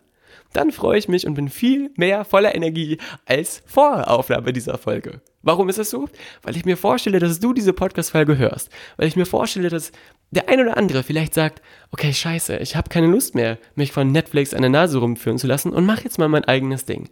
dann 0.53 0.71
freue 0.71 0.97
ich 0.97 1.07
mich 1.07 1.27
und 1.27 1.33
bin 1.33 1.49
viel 1.49 1.91
mehr 1.97 2.25
voller 2.25 2.55
Energie 2.55 2.97
als 3.25 3.61
vor 3.65 4.09
Aufnahme 4.09 4.53
dieser 4.53 4.77
Folge. 4.77 5.21
Warum 5.41 5.67
ist 5.67 5.77
es 5.77 5.89
so? 5.89 6.07
Weil 6.41 6.55
ich 6.55 6.65
mir 6.65 6.77
vorstelle, 6.77 7.19
dass 7.19 7.39
du 7.39 7.53
diese 7.53 7.73
Podcast-Folge 7.73 8.37
hörst. 8.37 8.69
Weil 8.95 9.07
ich 9.07 9.15
mir 9.15 9.25
vorstelle, 9.25 9.69
dass 9.69 9.91
der 10.31 10.47
ein 10.49 10.61
oder 10.61 10.77
andere 10.77 11.03
vielleicht 11.03 11.33
sagt, 11.33 11.61
okay, 11.91 12.13
scheiße, 12.13 12.57
ich 12.57 12.75
habe 12.75 12.89
keine 12.89 13.07
Lust 13.07 13.35
mehr, 13.35 13.57
mich 13.75 13.91
von 13.91 14.11
Netflix 14.11 14.53
an 14.53 14.61
der 14.61 14.71
Nase 14.71 14.97
rumführen 14.99 15.37
zu 15.37 15.47
lassen 15.47 15.73
und 15.73 15.85
mach 15.85 16.03
jetzt 16.03 16.17
mal 16.17 16.29
mein 16.29 16.45
eigenes 16.45 16.85
Ding. 16.85 17.09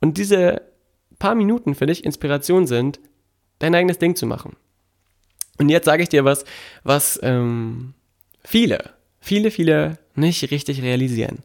Und 0.00 0.18
diese 0.18 0.62
paar 1.18 1.34
Minuten 1.34 1.74
für 1.74 1.86
dich 1.86 2.04
Inspiration 2.04 2.66
sind, 2.66 3.00
dein 3.58 3.74
eigenes 3.74 3.98
Ding 3.98 4.14
zu 4.14 4.26
machen. 4.26 4.56
Und 5.58 5.68
jetzt 5.68 5.84
sage 5.84 6.02
ich 6.02 6.08
dir 6.08 6.24
was, 6.24 6.44
was 6.84 7.18
ähm, 7.22 7.94
viele, 8.44 8.90
viele, 9.20 9.50
viele 9.50 9.98
nicht 10.14 10.50
richtig 10.50 10.82
realisieren. 10.82 11.38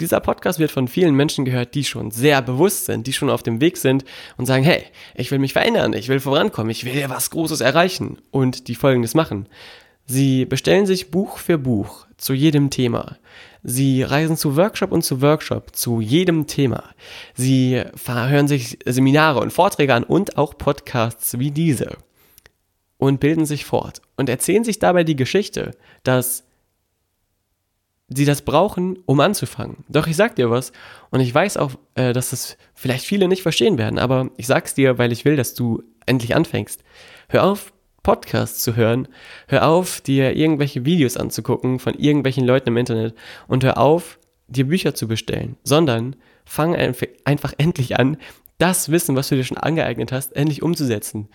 Dieser 0.00 0.20
Podcast 0.20 0.58
wird 0.58 0.72
von 0.72 0.88
vielen 0.88 1.14
Menschen 1.14 1.44
gehört, 1.44 1.74
die 1.74 1.84
schon 1.84 2.10
sehr 2.10 2.42
bewusst 2.42 2.86
sind, 2.86 3.06
die 3.06 3.12
schon 3.12 3.30
auf 3.30 3.44
dem 3.44 3.60
Weg 3.60 3.76
sind 3.76 4.04
und 4.36 4.46
sagen, 4.46 4.64
hey, 4.64 4.84
ich 5.14 5.30
will 5.30 5.38
mich 5.38 5.52
verändern, 5.52 5.92
ich 5.92 6.08
will 6.08 6.18
vorankommen, 6.18 6.70
ich 6.70 6.84
will 6.84 7.04
was 7.08 7.30
Großes 7.30 7.60
erreichen 7.60 8.18
und 8.32 8.66
die 8.66 8.74
Folgendes 8.74 9.14
machen. 9.14 9.48
Sie 10.06 10.44
bestellen 10.44 10.86
sich 10.86 11.10
Buch 11.10 11.38
für 11.38 11.58
Buch 11.58 12.06
zu 12.16 12.34
jedem 12.34 12.70
Thema. 12.70 13.16
Sie 13.62 14.02
reisen 14.02 14.36
zu 14.36 14.56
Workshop 14.56 14.92
und 14.92 15.02
zu 15.02 15.22
Workshop 15.22 15.74
zu 15.74 16.00
jedem 16.00 16.46
Thema. 16.46 16.90
Sie 17.34 17.82
hören 18.06 18.48
sich 18.48 18.78
Seminare 18.84 19.40
und 19.40 19.52
Vorträge 19.52 19.94
an 19.94 20.04
und 20.04 20.36
auch 20.36 20.58
Podcasts 20.58 21.38
wie 21.38 21.50
diese 21.50 21.96
und 22.98 23.20
bilden 23.20 23.46
sich 23.46 23.64
fort 23.64 24.02
und 24.16 24.28
erzählen 24.28 24.64
sich 24.64 24.78
dabei 24.78 25.04
die 25.04 25.16
Geschichte, 25.16 25.72
dass 26.02 26.43
sie 28.08 28.24
das 28.24 28.42
brauchen, 28.42 28.98
um 29.06 29.20
anzufangen. 29.20 29.84
Doch 29.88 30.06
ich 30.06 30.16
sag 30.16 30.36
dir 30.36 30.50
was 30.50 30.72
und 31.10 31.20
ich 31.20 31.34
weiß 31.34 31.56
auch, 31.56 31.72
äh, 31.94 32.12
dass 32.12 32.30
das 32.30 32.56
vielleicht 32.74 33.06
viele 33.06 33.28
nicht 33.28 33.42
verstehen 33.42 33.78
werden, 33.78 33.98
aber 33.98 34.30
ich 34.36 34.46
sag's 34.46 34.74
dir, 34.74 34.98
weil 34.98 35.12
ich 35.12 35.24
will, 35.24 35.36
dass 35.36 35.54
du 35.54 35.82
endlich 36.06 36.36
anfängst. 36.36 36.84
Hör 37.28 37.44
auf, 37.44 37.72
Podcasts 38.02 38.62
zu 38.62 38.76
hören, 38.76 39.08
hör 39.48 39.66
auf, 39.66 40.00
dir 40.00 40.36
irgendwelche 40.36 40.84
Videos 40.84 41.16
anzugucken 41.16 41.78
von 41.78 41.94
irgendwelchen 41.94 42.46
Leuten 42.46 42.68
im 42.68 42.76
Internet. 42.76 43.14
Und 43.48 43.64
hör 43.64 43.78
auf, 43.78 44.18
dir 44.46 44.68
Bücher 44.68 44.94
zu 44.94 45.08
bestellen, 45.08 45.56
sondern 45.64 46.14
fang 46.44 46.76
einfach 47.24 47.54
endlich 47.56 47.98
an, 47.98 48.18
das 48.58 48.90
Wissen, 48.90 49.16
was 49.16 49.30
du 49.30 49.36
dir 49.36 49.44
schon 49.44 49.56
angeeignet 49.56 50.12
hast, 50.12 50.36
endlich 50.36 50.62
umzusetzen. 50.62 51.28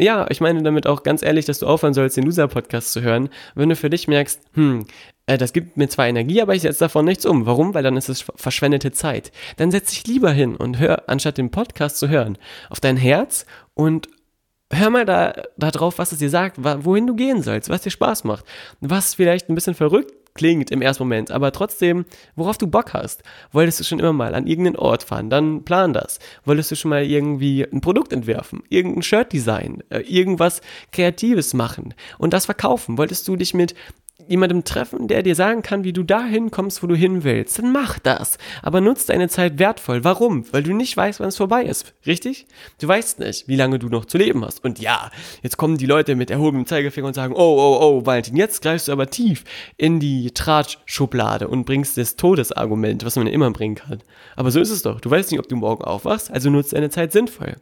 Ja, 0.00 0.26
ich 0.30 0.40
meine 0.40 0.62
damit 0.62 0.86
auch 0.86 1.02
ganz 1.02 1.22
ehrlich, 1.22 1.46
dass 1.46 1.58
du 1.58 1.66
aufhören 1.66 1.94
sollst, 1.94 2.16
den 2.16 2.24
Loser-Podcast 2.24 2.92
zu 2.92 3.02
hören, 3.02 3.28
wenn 3.54 3.68
du 3.68 3.76
für 3.76 3.90
dich 3.90 4.08
merkst, 4.08 4.40
hm, 4.54 4.86
äh, 5.26 5.38
das 5.38 5.52
gibt 5.52 5.76
mir 5.76 5.88
zwar 5.88 6.06
Energie, 6.06 6.40
aber 6.40 6.54
ich 6.54 6.62
setze 6.62 6.80
davon 6.80 7.04
nichts 7.04 7.26
um. 7.26 7.46
Warum? 7.46 7.74
Weil 7.74 7.82
dann 7.82 7.96
ist 7.96 8.08
es 8.08 8.24
verschwendete 8.36 8.92
Zeit. 8.92 9.32
Dann 9.56 9.70
setz 9.70 9.90
dich 9.90 10.06
lieber 10.06 10.30
hin 10.30 10.56
und 10.56 10.78
hör, 10.78 11.08
anstatt 11.08 11.38
den 11.38 11.50
Podcast 11.50 11.98
zu 11.98 12.08
hören, 12.08 12.38
auf 12.70 12.80
dein 12.80 12.96
Herz 12.96 13.46
und 13.74 14.08
hör 14.72 14.90
mal 14.90 15.04
da, 15.04 15.34
da 15.56 15.70
drauf, 15.70 15.98
was 15.98 16.12
es 16.12 16.18
dir 16.18 16.30
sagt, 16.30 16.56
wohin 16.58 17.06
du 17.06 17.14
gehen 17.14 17.42
sollst, 17.42 17.68
was 17.68 17.82
dir 17.82 17.90
Spaß 17.90 18.24
macht, 18.24 18.44
was 18.80 19.14
vielleicht 19.14 19.48
ein 19.48 19.54
bisschen 19.54 19.74
verrückt 19.74 20.12
klingt 20.36 20.70
im 20.70 20.82
ersten 20.82 21.02
Moment, 21.02 21.30
aber 21.30 21.50
trotzdem, 21.50 22.04
worauf 22.34 22.58
du 22.58 22.66
Bock 22.66 22.92
hast. 22.92 23.22
Wolltest 23.52 23.80
du 23.80 23.84
schon 23.84 23.98
immer 23.98 24.12
mal 24.12 24.34
an 24.34 24.46
irgendeinen 24.46 24.76
Ort 24.76 25.02
fahren, 25.02 25.30
dann 25.30 25.64
plan 25.64 25.92
das. 25.92 26.18
Wolltest 26.44 26.70
du 26.70 26.76
schon 26.76 26.90
mal 26.90 27.04
irgendwie 27.04 27.64
ein 27.64 27.80
Produkt 27.80 28.12
entwerfen, 28.12 28.62
irgendein 28.68 29.02
Shirt 29.02 29.32
design, 29.32 29.82
äh, 29.88 30.00
irgendwas 30.00 30.60
Kreatives 30.92 31.54
machen 31.54 31.94
und 32.18 32.32
das 32.32 32.44
verkaufen? 32.44 32.98
Wolltest 32.98 33.26
du 33.28 33.36
dich 33.36 33.54
mit 33.54 33.74
jemandem 34.28 34.64
treffen, 34.64 35.08
der 35.08 35.22
dir 35.22 35.34
sagen 35.34 35.62
kann, 35.62 35.84
wie 35.84 35.92
du 35.92 36.02
dahin 36.02 36.50
kommst, 36.50 36.82
wo 36.82 36.86
du 36.86 36.94
hin 36.94 37.24
willst, 37.24 37.58
dann 37.58 37.72
mach 37.72 37.98
das. 37.98 38.38
Aber 38.62 38.80
nutz 38.80 39.06
deine 39.06 39.28
Zeit 39.28 39.58
wertvoll. 39.58 40.04
Warum? 40.04 40.44
Weil 40.52 40.62
du 40.62 40.74
nicht 40.74 40.96
weißt, 40.96 41.20
wann 41.20 41.28
es 41.28 41.36
vorbei 41.36 41.64
ist. 41.64 41.94
Richtig? 42.06 42.46
Du 42.80 42.88
weißt 42.88 43.20
nicht, 43.20 43.48
wie 43.48 43.56
lange 43.56 43.78
du 43.78 43.88
noch 43.88 44.04
zu 44.04 44.18
leben 44.18 44.44
hast. 44.44 44.64
Und 44.64 44.78
ja, 44.78 45.10
jetzt 45.42 45.56
kommen 45.56 45.78
die 45.78 45.86
Leute 45.86 46.14
mit 46.14 46.30
erhobenem 46.30 46.66
Zeigefinger 46.66 47.08
und 47.08 47.14
sagen, 47.14 47.34
oh, 47.34 47.38
oh, 47.38 47.78
oh, 47.80 48.06
Valentin, 48.06 48.36
jetzt 48.36 48.62
greifst 48.62 48.88
du 48.88 48.92
aber 48.92 49.08
tief 49.10 49.44
in 49.76 50.00
die 50.00 50.32
Tratschschublade 50.32 51.48
und 51.48 51.64
bringst 51.64 51.96
das 51.96 52.16
Todesargument, 52.16 53.04
was 53.04 53.16
man 53.16 53.26
immer 53.26 53.50
bringen 53.50 53.76
kann. 53.76 54.02
Aber 54.36 54.50
so 54.50 54.60
ist 54.60 54.70
es 54.70 54.82
doch. 54.82 55.00
Du 55.00 55.10
weißt 55.10 55.30
nicht, 55.30 55.40
ob 55.40 55.48
du 55.48 55.56
morgen 55.56 55.84
aufwachst, 55.84 56.30
also 56.30 56.50
nutzt 56.50 56.72
deine 56.72 56.90
Zeit 56.90 57.12
sinnvoll. 57.12 57.56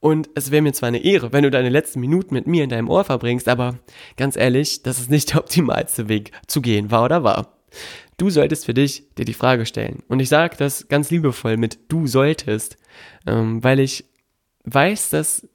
Und 0.00 0.28
es 0.34 0.50
wäre 0.50 0.62
mir 0.62 0.72
zwar 0.72 0.88
eine 0.88 1.02
Ehre, 1.02 1.32
wenn 1.32 1.42
du 1.42 1.50
deine 1.50 1.70
letzten 1.70 2.00
Minuten 2.00 2.34
mit 2.34 2.46
mir 2.46 2.62
in 2.62 2.70
deinem 2.70 2.90
Ohr 2.90 3.04
verbringst, 3.04 3.48
aber 3.48 3.78
ganz 4.16 4.36
ehrlich, 4.36 4.82
das 4.82 4.98
ist 4.98 5.10
nicht 5.10 5.32
der 5.32 5.40
optimalste 5.40 6.05
Weg 6.08 6.32
zu 6.46 6.60
gehen, 6.60 6.90
war 6.90 7.04
oder 7.04 7.22
war. 7.24 7.56
Du 8.16 8.30
solltest 8.30 8.64
für 8.64 8.74
dich 8.74 9.04
dir 9.16 9.24
die 9.24 9.34
Frage 9.34 9.66
stellen. 9.66 10.02
Und 10.08 10.20
ich 10.20 10.28
sage 10.28 10.56
das 10.56 10.88
ganz 10.88 11.10
liebevoll 11.10 11.56
mit 11.56 11.78
du 11.88 12.06
solltest, 12.06 12.76
ähm, 13.26 13.62
weil 13.62 13.80
ich 13.80 14.06
weiß, 14.64 15.10
dass 15.10 15.46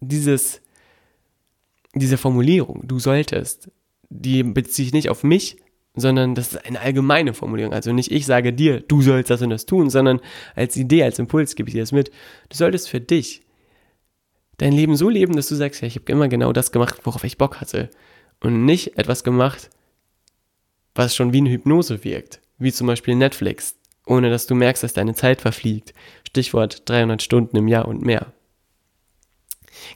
dieses, 0.00 0.60
diese 1.94 2.18
Formulierung, 2.18 2.82
du 2.86 2.98
solltest, 2.98 3.70
die 4.10 4.42
bezieht 4.42 4.74
sich 4.74 4.92
nicht 4.92 5.10
auf 5.10 5.22
mich, 5.22 5.58
sondern 5.94 6.34
das 6.34 6.54
ist 6.54 6.64
eine 6.64 6.80
allgemeine 6.80 7.34
Formulierung. 7.34 7.72
Also 7.72 7.92
nicht 7.92 8.10
ich 8.10 8.26
sage 8.26 8.52
dir, 8.52 8.80
du 8.80 9.02
sollst 9.02 9.30
das 9.30 9.42
und 9.42 9.50
das 9.50 9.66
tun, 9.66 9.90
sondern 9.90 10.20
als 10.54 10.76
Idee, 10.76 11.02
als 11.02 11.18
Impuls 11.18 11.54
gebe 11.54 11.68
ich 11.68 11.74
dir 11.74 11.82
das 11.82 11.92
mit. 11.92 12.10
Du 12.48 12.56
solltest 12.56 12.88
für 12.88 13.00
dich 13.00 13.42
dein 14.58 14.72
Leben 14.72 14.96
so 14.96 15.08
leben, 15.08 15.36
dass 15.36 15.48
du 15.48 15.54
sagst, 15.54 15.82
ja, 15.82 15.88
ich 15.88 15.96
habe 15.96 16.10
immer 16.10 16.28
genau 16.28 16.52
das 16.52 16.72
gemacht, 16.72 17.00
worauf 17.04 17.24
ich 17.24 17.38
Bock 17.38 17.60
hatte. 17.60 17.90
Und 18.40 18.64
nicht 18.64 18.98
etwas 18.98 19.24
gemacht, 19.24 19.70
was 20.98 21.14
schon 21.14 21.32
wie 21.32 21.38
eine 21.38 21.50
Hypnose 21.50 22.02
wirkt. 22.02 22.40
Wie 22.58 22.72
zum 22.72 22.88
Beispiel 22.88 23.14
Netflix, 23.14 23.76
ohne 24.04 24.30
dass 24.30 24.46
du 24.46 24.56
merkst, 24.56 24.82
dass 24.82 24.94
deine 24.94 25.14
Zeit 25.14 25.40
verfliegt. 25.40 25.94
Stichwort 26.26 26.88
300 26.88 27.22
Stunden 27.22 27.56
im 27.56 27.68
Jahr 27.68 27.86
und 27.86 28.02
mehr. 28.02 28.32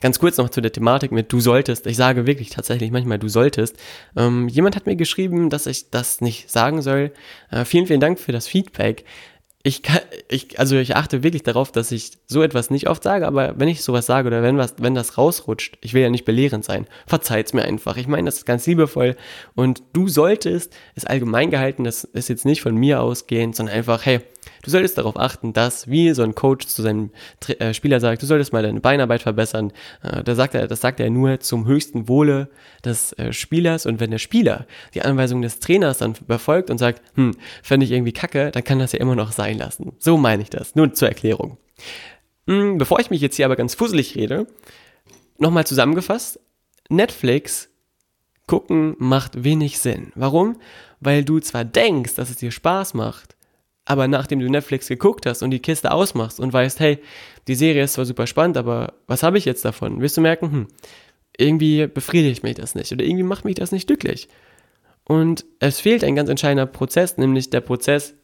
Ganz 0.00 0.20
kurz 0.20 0.36
noch 0.36 0.48
zu 0.48 0.60
der 0.60 0.70
Thematik 0.70 1.10
mit 1.10 1.32
du 1.32 1.40
solltest. 1.40 1.88
Ich 1.88 1.96
sage 1.96 2.24
wirklich 2.24 2.50
tatsächlich 2.50 2.92
manchmal 2.92 3.18
du 3.18 3.28
solltest. 3.28 3.76
Ähm, 4.16 4.46
jemand 4.46 4.76
hat 4.76 4.86
mir 4.86 4.94
geschrieben, 4.94 5.50
dass 5.50 5.66
ich 5.66 5.90
das 5.90 6.20
nicht 6.20 6.48
sagen 6.48 6.82
soll. 6.82 7.12
Äh, 7.50 7.64
vielen, 7.64 7.88
vielen 7.88 8.00
Dank 8.00 8.20
für 8.20 8.30
das 8.30 8.46
Feedback 8.46 9.04
ich 9.64 9.82
kann, 9.82 10.00
ich, 10.28 10.58
also 10.58 10.76
ich 10.76 10.96
achte 10.96 11.22
wirklich 11.22 11.44
darauf, 11.44 11.70
dass 11.70 11.92
ich 11.92 12.12
so 12.26 12.42
etwas 12.42 12.70
nicht 12.70 12.88
oft 12.88 13.02
sage, 13.02 13.26
aber 13.26 13.54
wenn 13.58 13.68
ich 13.68 13.82
sowas 13.82 14.06
sage 14.06 14.26
oder 14.26 14.42
wenn 14.42 14.58
was, 14.58 14.74
wenn 14.78 14.94
das 14.94 15.18
rausrutscht, 15.18 15.78
ich 15.80 15.94
will 15.94 16.02
ja 16.02 16.10
nicht 16.10 16.24
belehrend 16.24 16.64
sein, 16.64 16.86
verzeiht's 17.06 17.52
mir 17.52 17.62
einfach. 17.62 17.96
Ich 17.96 18.08
meine, 18.08 18.26
das 18.26 18.38
ist 18.38 18.46
ganz 18.46 18.66
liebevoll 18.66 19.16
und 19.54 19.82
du 19.92 20.08
solltest, 20.08 20.74
ist 20.96 21.08
allgemein 21.08 21.50
gehalten, 21.50 21.84
das 21.84 22.02
ist 22.02 22.28
jetzt 22.28 22.44
nicht 22.44 22.60
von 22.60 22.74
mir 22.74 23.00
ausgehend, 23.00 23.54
sondern 23.54 23.76
einfach, 23.76 24.04
hey, 24.04 24.20
Du 24.62 24.70
solltest 24.70 24.96
darauf 24.96 25.16
achten, 25.16 25.52
dass, 25.52 25.88
wie 25.88 26.12
so 26.14 26.22
ein 26.22 26.36
Coach 26.36 26.66
zu 26.66 26.82
seinem 26.82 27.10
äh, 27.58 27.74
Spieler 27.74 27.98
sagt, 27.98 28.22
du 28.22 28.26
solltest 28.26 28.52
mal 28.52 28.62
deine 28.62 28.80
Beinarbeit 28.80 29.22
verbessern. 29.22 29.72
Äh, 30.02 30.22
da 30.22 30.34
sagt 30.36 30.54
er, 30.54 30.68
das 30.68 30.80
sagt 30.80 31.00
er 31.00 31.10
nur 31.10 31.40
zum 31.40 31.66
höchsten 31.66 32.08
Wohle 32.08 32.48
des 32.84 33.12
äh, 33.14 33.32
Spielers. 33.32 33.86
Und 33.86 33.98
wenn 33.98 34.12
der 34.12 34.18
Spieler 34.18 34.66
die 34.94 35.02
Anweisung 35.02 35.42
des 35.42 35.58
Trainers 35.58 35.98
dann 35.98 36.14
befolgt 36.28 36.70
und 36.70 36.78
sagt, 36.78 37.02
hm, 37.16 37.32
fände 37.62 37.84
ich 37.84 37.92
irgendwie 37.92 38.12
kacke, 38.12 38.52
dann 38.52 38.62
kann 38.62 38.78
das 38.78 38.92
ja 38.92 39.00
immer 39.00 39.16
noch 39.16 39.32
sein 39.32 39.58
lassen. 39.58 39.92
So 39.98 40.16
meine 40.16 40.42
ich 40.42 40.50
das. 40.50 40.76
Nur 40.76 40.94
zur 40.94 41.08
Erklärung. 41.08 41.58
Hm, 42.46 42.78
bevor 42.78 43.00
ich 43.00 43.10
mich 43.10 43.20
jetzt 43.20 43.36
hier 43.36 43.46
aber 43.46 43.56
ganz 43.56 43.74
fusselig 43.74 44.14
rede, 44.14 44.46
nochmal 45.38 45.66
zusammengefasst. 45.66 46.38
Netflix 46.88 47.68
gucken 48.46 48.94
macht 48.98 49.42
wenig 49.42 49.80
Sinn. 49.80 50.12
Warum? 50.14 50.56
Weil 51.00 51.24
du 51.24 51.40
zwar 51.40 51.64
denkst, 51.64 52.14
dass 52.14 52.30
es 52.30 52.36
dir 52.36 52.50
Spaß 52.52 52.94
macht, 52.94 53.36
aber 53.84 54.08
nachdem 54.08 54.40
du 54.40 54.48
Netflix 54.48 54.88
geguckt 54.88 55.26
hast 55.26 55.42
und 55.42 55.50
die 55.50 55.60
Kiste 55.60 55.92
ausmachst 55.92 56.40
und 56.40 56.52
weißt, 56.52 56.80
hey, 56.80 56.98
die 57.48 57.54
Serie 57.54 57.84
ist 57.84 57.94
zwar 57.94 58.04
super 58.04 58.26
spannend, 58.26 58.56
aber 58.56 58.94
was 59.06 59.22
habe 59.22 59.38
ich 59.38 59.44
jetzt 59.44 59.64
davon? 59.64 60.00
Wirst 60.00 60.16
du 60.16 60.20
merken, 60.20 60.52
hm, 60.52 60.68
irgendwie 61.36 61.86
befriedigt 61.86 62.42
mich 62.42 62.54
das 62.54 62.74
nicht 62.74 62.92
oder 62.92 63.04
irgendwie 63.04 63.24
macht 63.24 63.44
mich 63.44 63.56
das 63.56 63.72
nicht 63.72 63.86
glücklich. 63.86 64.28
Und 65.04 65.44
es 65.58 65.80
fehlt 65.80 66.04
ein 66.04 66.14
ganz 66.14 66.28
entscheidender 66.30 66.66
Prozess, 66.66 67.16
nämlich 67.16 67.50
der 67.50 67.60
Prozess, 67.60 68.14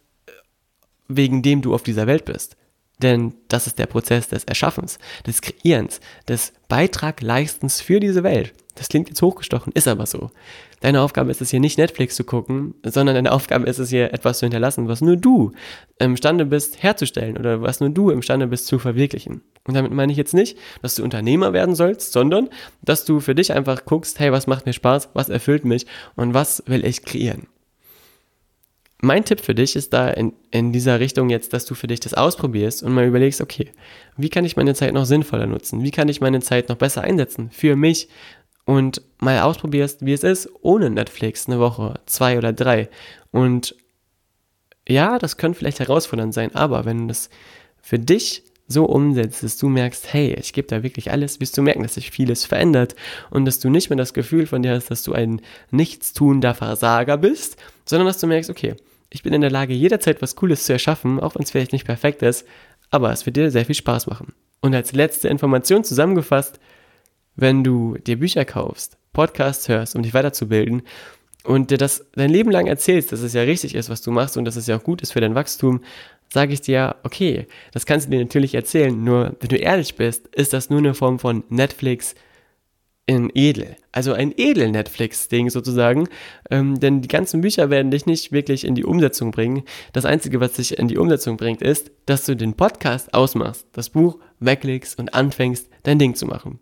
wegen 1.09 1.43
dem 1.43 1.63
du 1.63 1.75
auf 1.75 1.83
dieser 1.83 2.07
Welt 2.07 2.25
bist. 2.25 2.57
Denn 3.03 3.35
das 3.49 3.67
ist 3.67 3.79
der 3.79 3.87
Prozess 3.87 4.29
des 4.29 4.45
Erschaffens, 4.45 4.99
des 5.27 5.41
Kreierens, 5.41 6.01
des 6.29 6.53
Beitragleistens 6.69 7.81
für 7.81 8.01
diese 8.01 8.23
Welt. 8.23 8.53
Das 8.75 8.89
klingt 8.89 9.09
jetzt 9.09 9.23
hochgestochen, 9.23 9.73
ist 9.73 9.89
aber 9.89 10.07
so. 10.07 10.31
Deine 10.81 11.03
Aufgabe 11.03 11.31
ist 11.31 11.41
es 11.41 11.51
hier 11.51 11.61
nicht 11.61 11.79
Netflix 11.79 12.15
zu 12.15 12.25
gucken, 12.25 12.75
sondern 12.85 13.15
deine 13.17 13.33
Aufgabe 13.33 13.67
ist 13.67 13.79
es 13.79 13.91
hier 13.91 14.13
etwas 14.13 14.39
zu 14.39 14.47
hinterlassen, 14.47 14.89
was 14.89 15.01
nur 15.01 15.17
du 15.17 15.53
imstande 15.99 16.47
bist 16.47 16.83
herzustellen 16.83 17.37
oder 17.37 17.63
was 17.63 17.81
nur 17.81 17.91
du 17.91 18.11
imstande 18.11 18.47
bist 18.47 18.67
zu 18.67 18.79
verwirklichen. 18.79 19.43
Und 19.67 19.75
damit 19.75 19.93
meine 19.93 20.13
ich 20.13 20.19
jetzt 20.19 20.35
nicht, 20.35 20.57
dass 20.81 20.95
du 20.95 21.03
Unternehmer 21.03 21.53
werden 21.53 21.75
sollst, 21.75 22.13
sondern 22.13 22.49
dass 22.83 23.05
du 23.05 23.21
für 23.21 23.35
dich 23.35 23.53
einfach 23.53 23.85
guckst, 23.85 24.21
hey, 24.21 24.33
was 24.33 24.47
macht 24.47 24.67
mir 24.67 24.73
Spaß, 24.73 25.11
was 25.15 25.29
erfüllt 25.29 25.65
mich 25.65 25.87
und 26.17 26.33
was 26.33 26.63
will 26.67 26.85
ich 26.85 27.05
kreieren. 27.05 27.49
Mein 29.01 29.25
Tipp 29.25 29.41
für 29.41 29.55
dich 29.55 29.77
ist 29.77 29.93
da 29.93 30.11
in, 30.11 30.33
in 30.51 30.73
dieser 30.73 30.99
Richtung 30.99 31.31
jetzt, 31.31 31.53
dass 31.53 31.65
du 31.65 31.77
für 31.77 31.87
dich 31.87 32.01
das 32.01 32.15
ausprobierst 32.15 32.83
und 32.83 32.93
mal 32.93 33.07
überlegst, 33.07 33.41
okay, 33.41 33.71
wie 34.17 34.29
kann 34.29 34.45
ich 34.45 34.57
meine 34.57 34.75
Zeit 34.75 34.93
noch 34.93 35.05
sinnvoller 35.05 35.47
nutzen? 35.47 35.85
Wie 35.85 35.93
kann 35.93 36.09
ich 36.09 36.21
meine 36.21 36.41
Zeit 36.41 36.69
noch 36.69 36.77
besser 36.77 37.03
einsetzen 37.03 37.51
für 37.53 37.77
mich, 37.77 38.09
und 38.69 39.01
mal 39.19 39.41
ausprobierst, 39.41 40.05
wie 40.05 40.13
es 40.13 40.23
ist, 40.23 40.47
ohne 40.61 40.91
Netflix 40.91 41.47
eine 41.47 41.59
Woche, 41.59 41.95
zwei 42.05 42.37
oder 42.37 42.53
drei. 42.53 42.91
Und 43.31 43.75
ja, 44.87 45.19
das 45.19 45.39
könnte 45.39 45.59
vielleicht 45.59 45.81
herausfordernd 45.81 46.35
sein, 46.35 46.55
aber 46.55 46.85
wenn 46.85 46.99
du 46.99 47.07
das 47.07 47.31
für 47.81 47.99
dich 47.99 48.43
so 48.67 48.85
umsetzt, 48.85 49.43
dass 49.43 49.57
du 49.57 49.71
merkst, 49.71 50.13
hey, 50.13 50.35
ich 50.39 50.53
gebe 50.53 50.69
da 50.69 50.83
wirklich 50.83 51.11
alles, 51.11 51.41
wirst 51.41 51.57
du 51.57 51.63
merken, 51.63 51.83
dass 51.83 51.95
sich 51.95 52.11
vieles 52.11 52.45
verändert 52.45 52.95
und 53.31 53.47
dass 53.47 53.59
du 53.59 53.71
nicht 53.71 53.89
mehr 53.89 53.97
das 53.97 54.13
Gefühl 54.13 54.47
von 54.47 54.63
dir 54.63 54.73
hast, 54.73 54.91
dass 54.91 55.03
du 55.03 55.15
ein 55.15 55.41
nichtstuender 55.71 56.53
Versager 56.55 57.17
bist, 57.17 57.57
sondern 57.87 58.07
dass 58.07 58.19
du 58.19 58.27
merkst, 58.27 58.51
okay, 58.51 58.75
ich 59.09 59.23
bin 59.23 59.33
in 59.33 59.41
der 59.41 59.51
Lage, 59.51 59.73
jederzeit 59.73 60.21
was 60.21 60.37
Cooles 60.37 60.65
zu 60.65 60.75
erschaffen, 60.75 61.21
auch 61.21 61.37
wenn 61.37 61.43
es 61.43 61.53
vielleicht 61.53 61.73
nicht 61.73 61.87
perfekt 61.87 62.21
ist, 62.21 62.47
aber 62.91 63.11
es 63.13 63.25
wird 63.25 63.39
dir 63.39 63.51
sehr 63.51 63.65
viel 63.65 63.75
Spaß 63.75 64.09
machen. 64.09 64.35
Und 64.61 64.75
als 64.75 64.93
letzte 64.93 65.29
Information 65.29 65.85
zusammengefasst, 65.85 66.61
wenn 67.39 67.63
du 67.63 67.97
dir 67.99 68.19
Bücher 68.19 68.45
kaufst, 68.45 68.99
Podcasts 69.13 69.69
hörst, 69.69 69.95
um 69.95 70.03
dich 70.03 70.13
weiterzubilden 70.13 70.83
und 71.45 71.71
dir 71.71 71.79
das 71.79 72.05
dein 72.15 72.31
Leben 72.31 72.51
lang 72.51 72.67
erzählst, 72.67 73.13
dass 73.13 73.21
es 73.21 73.33
ja 73.33 73.43
richtig 73.43 73.77
ist, 73.77 73.89
was 73.89 74.03
du 74.03 74.11
machst 74.11 74.37
und 74.37 74.45
dass 74.45 74.57
es 74.57 74.67
ja 74.67 74.77
auch 74.77 74.83
gut 74.83 75.03
ist 75.03 75.13
für 75.13 75.21
dein 75.21 75.37
Wachstum, 75.37 75.81
sage 76.33 76.53
ich 76.53 76.61
dir, 76.61 76.97
okay, 77.05 77.47
das 77.73 77.87
kannst 77.87 78.07
du 78.07 78.11
dir 78.11 78.19
natürlich 78.19 78.55
erzählen, 78.55 79.03
nur 79.03 79.37
wenn 79.41 79.49
du 79.49 79.57
ehrlich 79.57 79.95
bist, 79.95 80.27
ist 80.29 80.53
das 80.53 80.69
nur 80.69 80.81
eine 80.81 80.95
Form 80.95 81.21
von 81.21 81.45
Netflix 81.49 82.17
in 83.07 83.31
edel. 83.35 83.77
Also 83.93 84.13
ein 84.13 84.35
edel 84.37 84.71
Netflix-Ding 84.71 85.49
sozusagen, 85.49 86.09
ähm, 86.51 86.79
denn 86.79 87.01
die 87.03 87.09
ganzen 87.09 87.41
Bücher 87.41 87.71
werden 87.71 87.93
dich 87.93 88.05
nicht 88.05 88.33
wirklich 88.33 88.67
in 88.67 88.75
die 88.75 88.85
Umsetzung 88.85 89.31
bringen. 89.31 89.63
Das 89.93 90.05
Einzige, 90.05 90.41
was 90.41 90.55
dich 90.55 90.77
in 90.77 90.89
die 90.89 90.99
Umsetzung 90.99 91.37
bringt, 91.37 91.63
ist, 91.63 91.93
dass 92.05 92.27
du 92.27 92.35
den 92.35 92.55
Podcast 92.55 93.15
ausmachst, 93.15 93.67
das 93.73 93.91
Buch 93.91 94.19
weglegst 94.41 94.99
und 94.99 95.15
anfängst, 95.15 95.71
dein 95.85 96.01
Ding 96.01 96.17
zu 96.17 96.27
machen. 96.27 96.59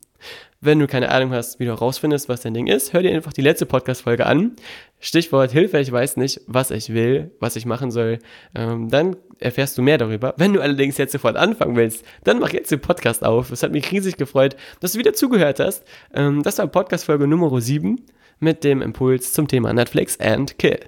Wenn 0.67 0.81
du 0.81 0.89
keine 0.89 1.13
Ahnung 1.13 1.31
hast, 1.31 1.61
wie 1.61 1.65
du 1.65 1.71
herausfindest, 1.71 2.29
was 2.29 2.41
dein 2.41 2.53
Ding 2.53 2.67
ist, 2.67 2.93
hör 2.93 3.01
dir 3.01 3.15
einfach 3.15 3.33
die 3.33 3.41
letzte 3.41 3.67
Podcast-Folge 3.67 4.27
an. 4.27 4.57
Stichwort 4.99 5.53
Hilfe, 5.53 5.79
ich 5.79 5.93
weiß 5.93 6.17
nicht, 6.17 6.41
was 6.49 6.73
ich 6.73 6.93
will, 6.93 7.31
was 7.39 7.55
ich 7.55 7.67
machen 7.67 7.93
soll. 7.93 8.19
Ähm, 8.53 8.89
dann 8.89 9.15
erfährst 9.39 9.79
du 9.79 9.83
mehr 9.83 9.97
darüber. 9.97 10.35
Wenn 10.39 10.55
du 10.55 10.61
allerdings 10.61 10.99
jetzt 10.99 11.13
sofort 11.13 11.37
anfangen 11.37 11.77
willst, 11.77 12.05
dann 12.25 12.41
mach 12.41 12.53
jetzt 12.53 12.73
den 12.73 12.81
Podcast 12.81 13.25
auf. 13.25 13.53
Es 13.53 13.63
hat 13.63 13.71
mich 13.71 13.93
riesig 13.93 14.17
gefreut, 14.17 14.57
dass 14.81 14.95
du 14.95 14.99
wieder 14.99 15.13
zugehört 15.13 15.61
hast. 15.61 15.85
Ähm, 16.13 16.43
das 16.43 16.59
war 16.59 16.67
Podcast-Folge 16.67 17.29
Nummer 17.29 17.61
7 17.61 18.01
mit 18.41 18.65
dem 18.65 18.83
Impuls 18.83 19.35
zum 19.35 19.47
Thema 19.47 19.73
Netflix 19.73 20.19
and 20.19 20.59
Kill. 20.59 20.81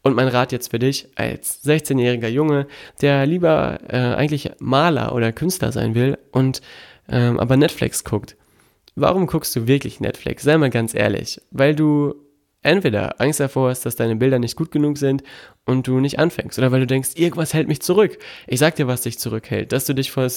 Und 0.00 0.16
mein 0.16 0.28
Rat 0.28 0.50
jetzt 0.50 0.70
für 0.70 0.78
dich 0.78 1.10
als 1.14 1.62
16-jähriger 1.62 2.28
Junge, 2.28 2.68
der 3.02 3.26
lieber 3.26 3.80
äh, 3.86 3.98
eigentlich 3.98 4.52
Maler 4.60 5.14
oder 5.14 5.30
Künstler 5.32 5.72
sein 5.72 5.94
will 5.94 6.16
und 6.32 6.62
ähm, 7.10 7.38
aber 7.38 7.58
Netflix 7.58 8.02
guckt 8.02 8.34
Warum 8.96 9.26
guckst 9.26 9.54
du 9.54 9.66
wirklich 9.66 10.00
Netflix? 10.00 10.42
Sei 10.42 10.56
mal 10.56 10.70
ganz 10.70 10.94
ehrlich. 10.94 11.40
Weil 11.50 11.74
du 11.74 12.14
entweder 12.62 13.20
Angst 13.20 13.40
davor 13.40 13.68
hast, 13.68 13.84
dass 13.84 13.94
deine 13.94 14.16
Bilder 14.16 14.38
nicht 14.38 14.56
gut 14.56 14.70
genug 14.70 14.96
sind 14.96 15.22
und 15.66 15.86
du 15.86 16.00
nicht 16.00 16.18
anfängst. 16.18 16.58
Oder 16.58 16.72
weil 16.72 16.80
du 16.80 16.86
denkst, 16.86 17.10
irgendwas 17.14 17.52
hält 17.52 17.68
mich 17.68 17.80
zurück. 17.82 18.18
Ich 18.46 18.58
sag 18.58 18.74
dir, 18.76 18.86
was 18.86 19.02
dich 19.02 19.18
zurückhält. 19.18 19.72
Dass 19.72 19.84
du 19.84 19.94
dich 19.94 20.10
vor 20.10 20.28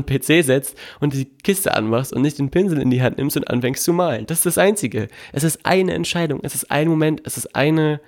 den 0.00 0.06
PC 0.06 0.42
setzt 0.42 0.76
und 1.00 1.12
die 1.12 1.26
Kiste 1.26 1.74
anmachst 1.74 2.14
und 2.14 2.22
nicht 2.22 2.38
den 2.38 2.50
Pinsel 2.50 2.80
in 2.80 2.90
die 2.90 3.02
Hand 3.02 3.18
nimmst 3.18 3.36
und 3.36 3.48
anfängst 3.48 3.84
zu 3.84 3.92
malen. 3.92 4.24
Das 4.26 4.38
ist 4.38 4.46
das 4.46 4.58
Einzige. 4.58 5.08
Es 5.32 5.44
ist 5.44 5.66
eine 5.66 5.92
Entscheidung. 5.92 6.40
Es 6.42 6.54
ist 6.54 6.70
ein 6.70 6.88
Moment. 6.88 7.20
Es 7.24 7.36
ist 7.36 7.54
eine, 7.54 8.00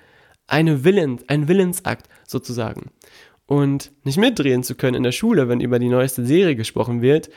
eine 0.47 0.83
Willen, 0.83 1.19
ein 1.27 1.47
Willensakt 1.47 2.07
sozusagen. 2.27 2.89
Und 3.45 3.91
nicht 4.03 4.17
mitdrehen 4.17 4.63
zu 4.63 4.75
können 4.75 4.95
in 4.95 5.03
der 5.03 5.11
Schule, 5.11 5.47
wenn 5.47 5.61
über 5.61 5.77
die 5.77 5.89
neueste 5.89 6.25
Serie 6.25 6.55
gesprochen 6.55 7.01
wird, 7.01 7.29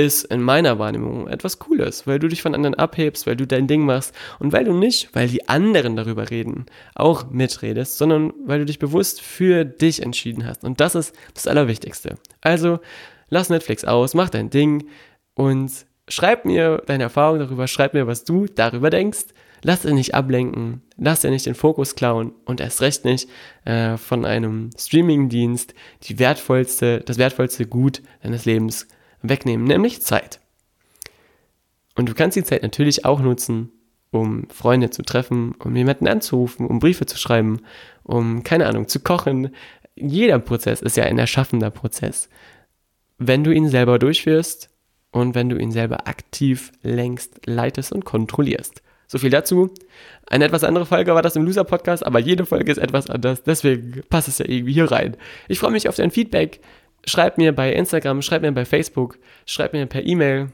ist 0.00 0.24
in 0.24 0.42
meiner 0.42 0.78
Wahrnehmung 0.78 1.28
etwas 1.28 1.58
Cooles, 1.58 2.06
weil 2.06 2.18
du 2.18 2.28
dich 2.28 2.42
von 2.42 2.54
anderen 2.54 2.74
abhebst, 2.74 3.26
weil 3.26 3.36
du 3.36 3.46
dein 3.46 3.66
Ding 3.66 3.84
machst 3.84 4.14
und 4.38 4.52
weil 4.52 4.64
du 4.64 4.72
nicht, 4.72 5.14
weil 5.14 5.28
die 5.28 5.48
anderen 5.48 5.96
darüber 5.96 6.30
reden, 6.30 6.66
auch 6.94 7.30
mitredest, 7.30 7.98
sondern 7.98 8.32
weil 8.44 8.60
du 8.60 8.64
dich 8.64 8.78
bewusst 8.78 9.20
für 9.20 9.64
dich 9.64 10.02
entschieden 10.02 10.46
hast. 10.46 10.64
Und 10.64 10.80
das 10.80 10.94
ist 10.94 11.14
das 11.34 11.46
Allerwichtigste. 11.46 12.16
Also 12.40 12.80
lass 13.28 13.50
Netflix 13.50 13.84
aus, 13.84 14.14
mach 14.14 14.30
dein 14.30 14.50
Ding 14.50 14.86
und 15.34 15.70
schreib 16.08 16.44
mir 16.44 16.82
deine 16.86 17.04
Erfahrung 17.04 17.38
darüber, 17.38 17.68
schreib 17.68 17.94
mir, 17.94 18.06
was 18.06 18.24
du 18.24 18.46
darüber 18.46 18.90
denkst. 18.90 19.26
Lass 19.62 19.82
dich 19.82 19.92
nicht 19.92 20.14
ablenken, 20.14 20.80
lass 20.96 21.20
dir 21.20 21.30
nicht 21.30 21.44
den 21.44 21.54
Fokus 21.54 21.94
klauen 21.94 22.32
und 22.46 22.62
erst 22.62 22.80
recht 22.80 23.04
nicht 23.04 23.28
äh, 23.66 23.98
von 23.98 24.24
einem 24.24 24.70
Streamingdienst 24.78 25.74
die 26.04 26.18
wertvollste, 26.18 27.00
das 27.00 27.18
wertvollste 27.18 27.66
Gut 27.66 28.00
deines 28.22 28.46
Lebens 28.46 28.88
wegnehmen, 29.22 29.66
nämlich 29.66 30.02
Zeit. 30.02 30.40
Und 31.96 32.08
du 32.08 32.14
kannst 32.14 32.36
die 32.36 32.44
Zeit 32.44 32.62
natürlich 32.62 33.04
auch 33.04 33.20
nutzen, 33.20 33.72
um 34.10 34.48
Freunde 34.48 34.90
zu 34.90 35.02
treffen, 35.02 35.54
um 35.58 35.74
jemanden 35.76 36.08
anzurufen, 36.08 36.66
um 36.66 36.78
Briefe 36.78 37.06
zu 37.06 37.18
schreiben, 37.18 37.60
um, 38.02 38.42
keine 38.42 38.66
Ahnung, 38.66 38.88
zu 38.88 39.00
kochen. 39.00 39.54
Jeder 39.94 40.38
Prozess 40.38 40.82
ist 40.82 40.96
ja 40.96 41.04
ein 41.04 41.18
erschaffender 41.18 41.70
Prozess. 41.70 42.28
Wenn 43.18 43.44
du 43.44 43.52
ihn 43.52 43.68
selber 43.68 43.98
durchführst 43.98 44.70
und 45.12 45.34
wenn 45.34 45.48
du 45.48 45.56
ihn 45.56 45.72
selber 45.72 46.08
aktiv 46.08 46.72
lenkst, 46.82 47.46
leitest 47.46 47.92
und 47.92 48.04
kontrollierst. 48.04 48.82
So 49.06 49.18
viel 49.18 49.30
dazu. 49.30 49.74
Eine 50.28 50.44
etwas 50.44 50.62
andere 50.62 50.86
Folge 50.86 51.14
war 51.14 51.22
das 51.22 51.34
im 51.34 51.44
Loser 51.44 51.64
Podcast, 51.64 52.06
aber 52.06 52.20
jede 52.20 52.46
Folge 52.46 52.70
ist 52.70 52.78
etwas 52.78 53.10
anders, 53.10 53.42
deswegen 53.42 54.02
passt 54.08 54.28
es 54.28 54.38
ja 54.38 54.46
irgendwie 54.46 54.72
hier 54.72 54.90
rein. 54.90 55.16
Ich 55.48 55.58
freue 55.58 55.72
mich 55.72 55.88
auf 55.88 55.96
dein 55.96 56.12
Feedback. 56.12 56.60
Schreib 57.04 57.38
mir 57.38 57.54
bei 57.54 57.72
Instagram, 57.72 58.20
schreib 58.22 58.42
mir 58.42 58.50
bei 58.52 58.64
Facebook, 58.64 59.18
schreib 59.46 59.72
mir 59.72 59.86
per 59.86 60.04
E-Mail. 60.06 60.50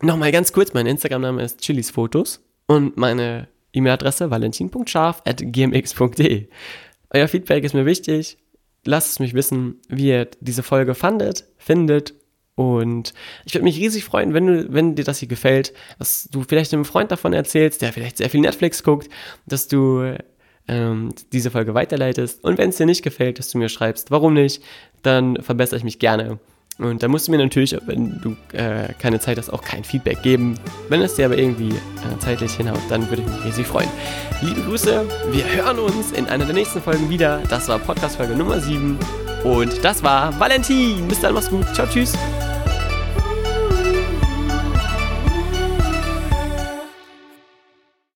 Nochmal 0.00 0.32
ganz 0.32 0.52
kurz, 0.52 0.74
mein 0.74 0.86
Instagram-Name 0.86 1.42
ist 1.42 1.62
chilisfotos 1.62 2.44
und 2.66 2.96
meine 2.96 3.48
E-Mail-Adresse 3.72 4.30
valentin.scharf.gmx.de. 4.30 6.48
Euer 7.10 7.28
Feedback 7.28 7.64
ist 7.64 7.74
mir 7.74 7.86
wichtig. 7.86 8.36
Lasst 8.84 9.12
es 9.12 9.18
mich 9.18 9.32
wissen, 9.34 9.80
wie 9.88 10.08
ihr 10.08 10.28
diese 10.40 10.62
Folge 10.62 10.94
fandet, 10.94 11.46
findet. 11.56 12.14
Und 12.54 13.14
ich 13.44 13.54
würde 13.54 13.64
mich 13.64 13.78
riesig 13.78 14.04
freuen, 14.04 14.34
wenn, 14.34 14.46
du, 14.46 14.72
wenn 14.72 14.94
dir 14.96 15.04
das 15.04 15.18
hier 15.18 15.28
gefällt, 15.28 15.72
dass 15.98 16.28
du 16.30 16.42
vielleicht 16.42 16.74
einem 16.74 16.84
Freund 16.84 17.10
davon 17.12 17.32
erzählst, 17.32 17.82
der 17.82 17.92
vielleicht 17.92 18.16
sehr 18.16 18.30
viel 18.30 18.40
Netflix 18.40 18.82
guckt, 18.82 19.08
dass 19.46 19.68
du 19.68 20.16
ähm, 20.68 21.10
diese 21.32 21.50
Folge 21.50 21.74
weiterleitest. 21.74 22.44
Und 22.44 22.58
wenn 22.58 22.70
es 22.70 22.76
dir 22.76 22.86
nicht 22.86 23.02
gefällt, 23.02 23.38
dass 23.38 23.50
du 23.50 23.58
mir 23.58 23.68
schreibst, 23.68 24.10
warum 24.10 24.34
nicht, 24.34 24.62
dann 25.02 25.42
verbessere 25.42 25.78
ich 25.78 25.84
mich 25.84 25.98
gerne. 25.98 26.38
Und 26.78 27.02
da 27.02 27.08
musst 27.08 27.26
du 27.26 27.32
mir 27.32 27.38
natürlich, 27.38 27.76
wenn 27.86 28.20
du 28.20 28.36
äh, 28.56 28.92
keine 29.00 29.18
Zeit 29.18 29.36
hast, 29.36 29.50
auch 29.50 29.62
kein 29.62 29.82
Feedback 29.82 30.22
geben. 30.22 30.54
Wenn 30.88 31.02
es 31.02 31.16
dir 31.16 31.26
aber 31.26 31.36
irgendwie 31.36 31.70
äh, 31.70 32.18
zeitlich 32.20 32.52
hinhaut, 32.54 32.80
dann 32.88 33.08
würde 33.10 33.22
ich 33.22 33.28
mich 33.28 33.44
riesig 33.44 33.66
freuen. 33.66 33.88
Liebe 34.42 34.60
Grüße, 34.60 35.04
wir 35.32 35.44
hören 35.56 35.80
uns 35.80 36.12
in 36.12 36.26
einer 36.26 36.44
der 36.44 36.54
nächsten 36.54 36.80
Folgen 36.80 37.10
wieder. 37.10 37.42
Das 37.50 37.68
war 37.68 37.80
Podcast-Folge 37.80 38.36
Nummer 38.36 38.60
7. 38.60 38.96
Und 39.42 39.84
das 39.84 40.04
war 40.04 40.38
Valentin. 40.38 41.08
Bis 41.08 41.20
dann, 41.20 41.34
mach's 41.34 41.50
gut. 41.50 41.66
Ciao, 41.74 41.86
tschüss. 41.88 42.12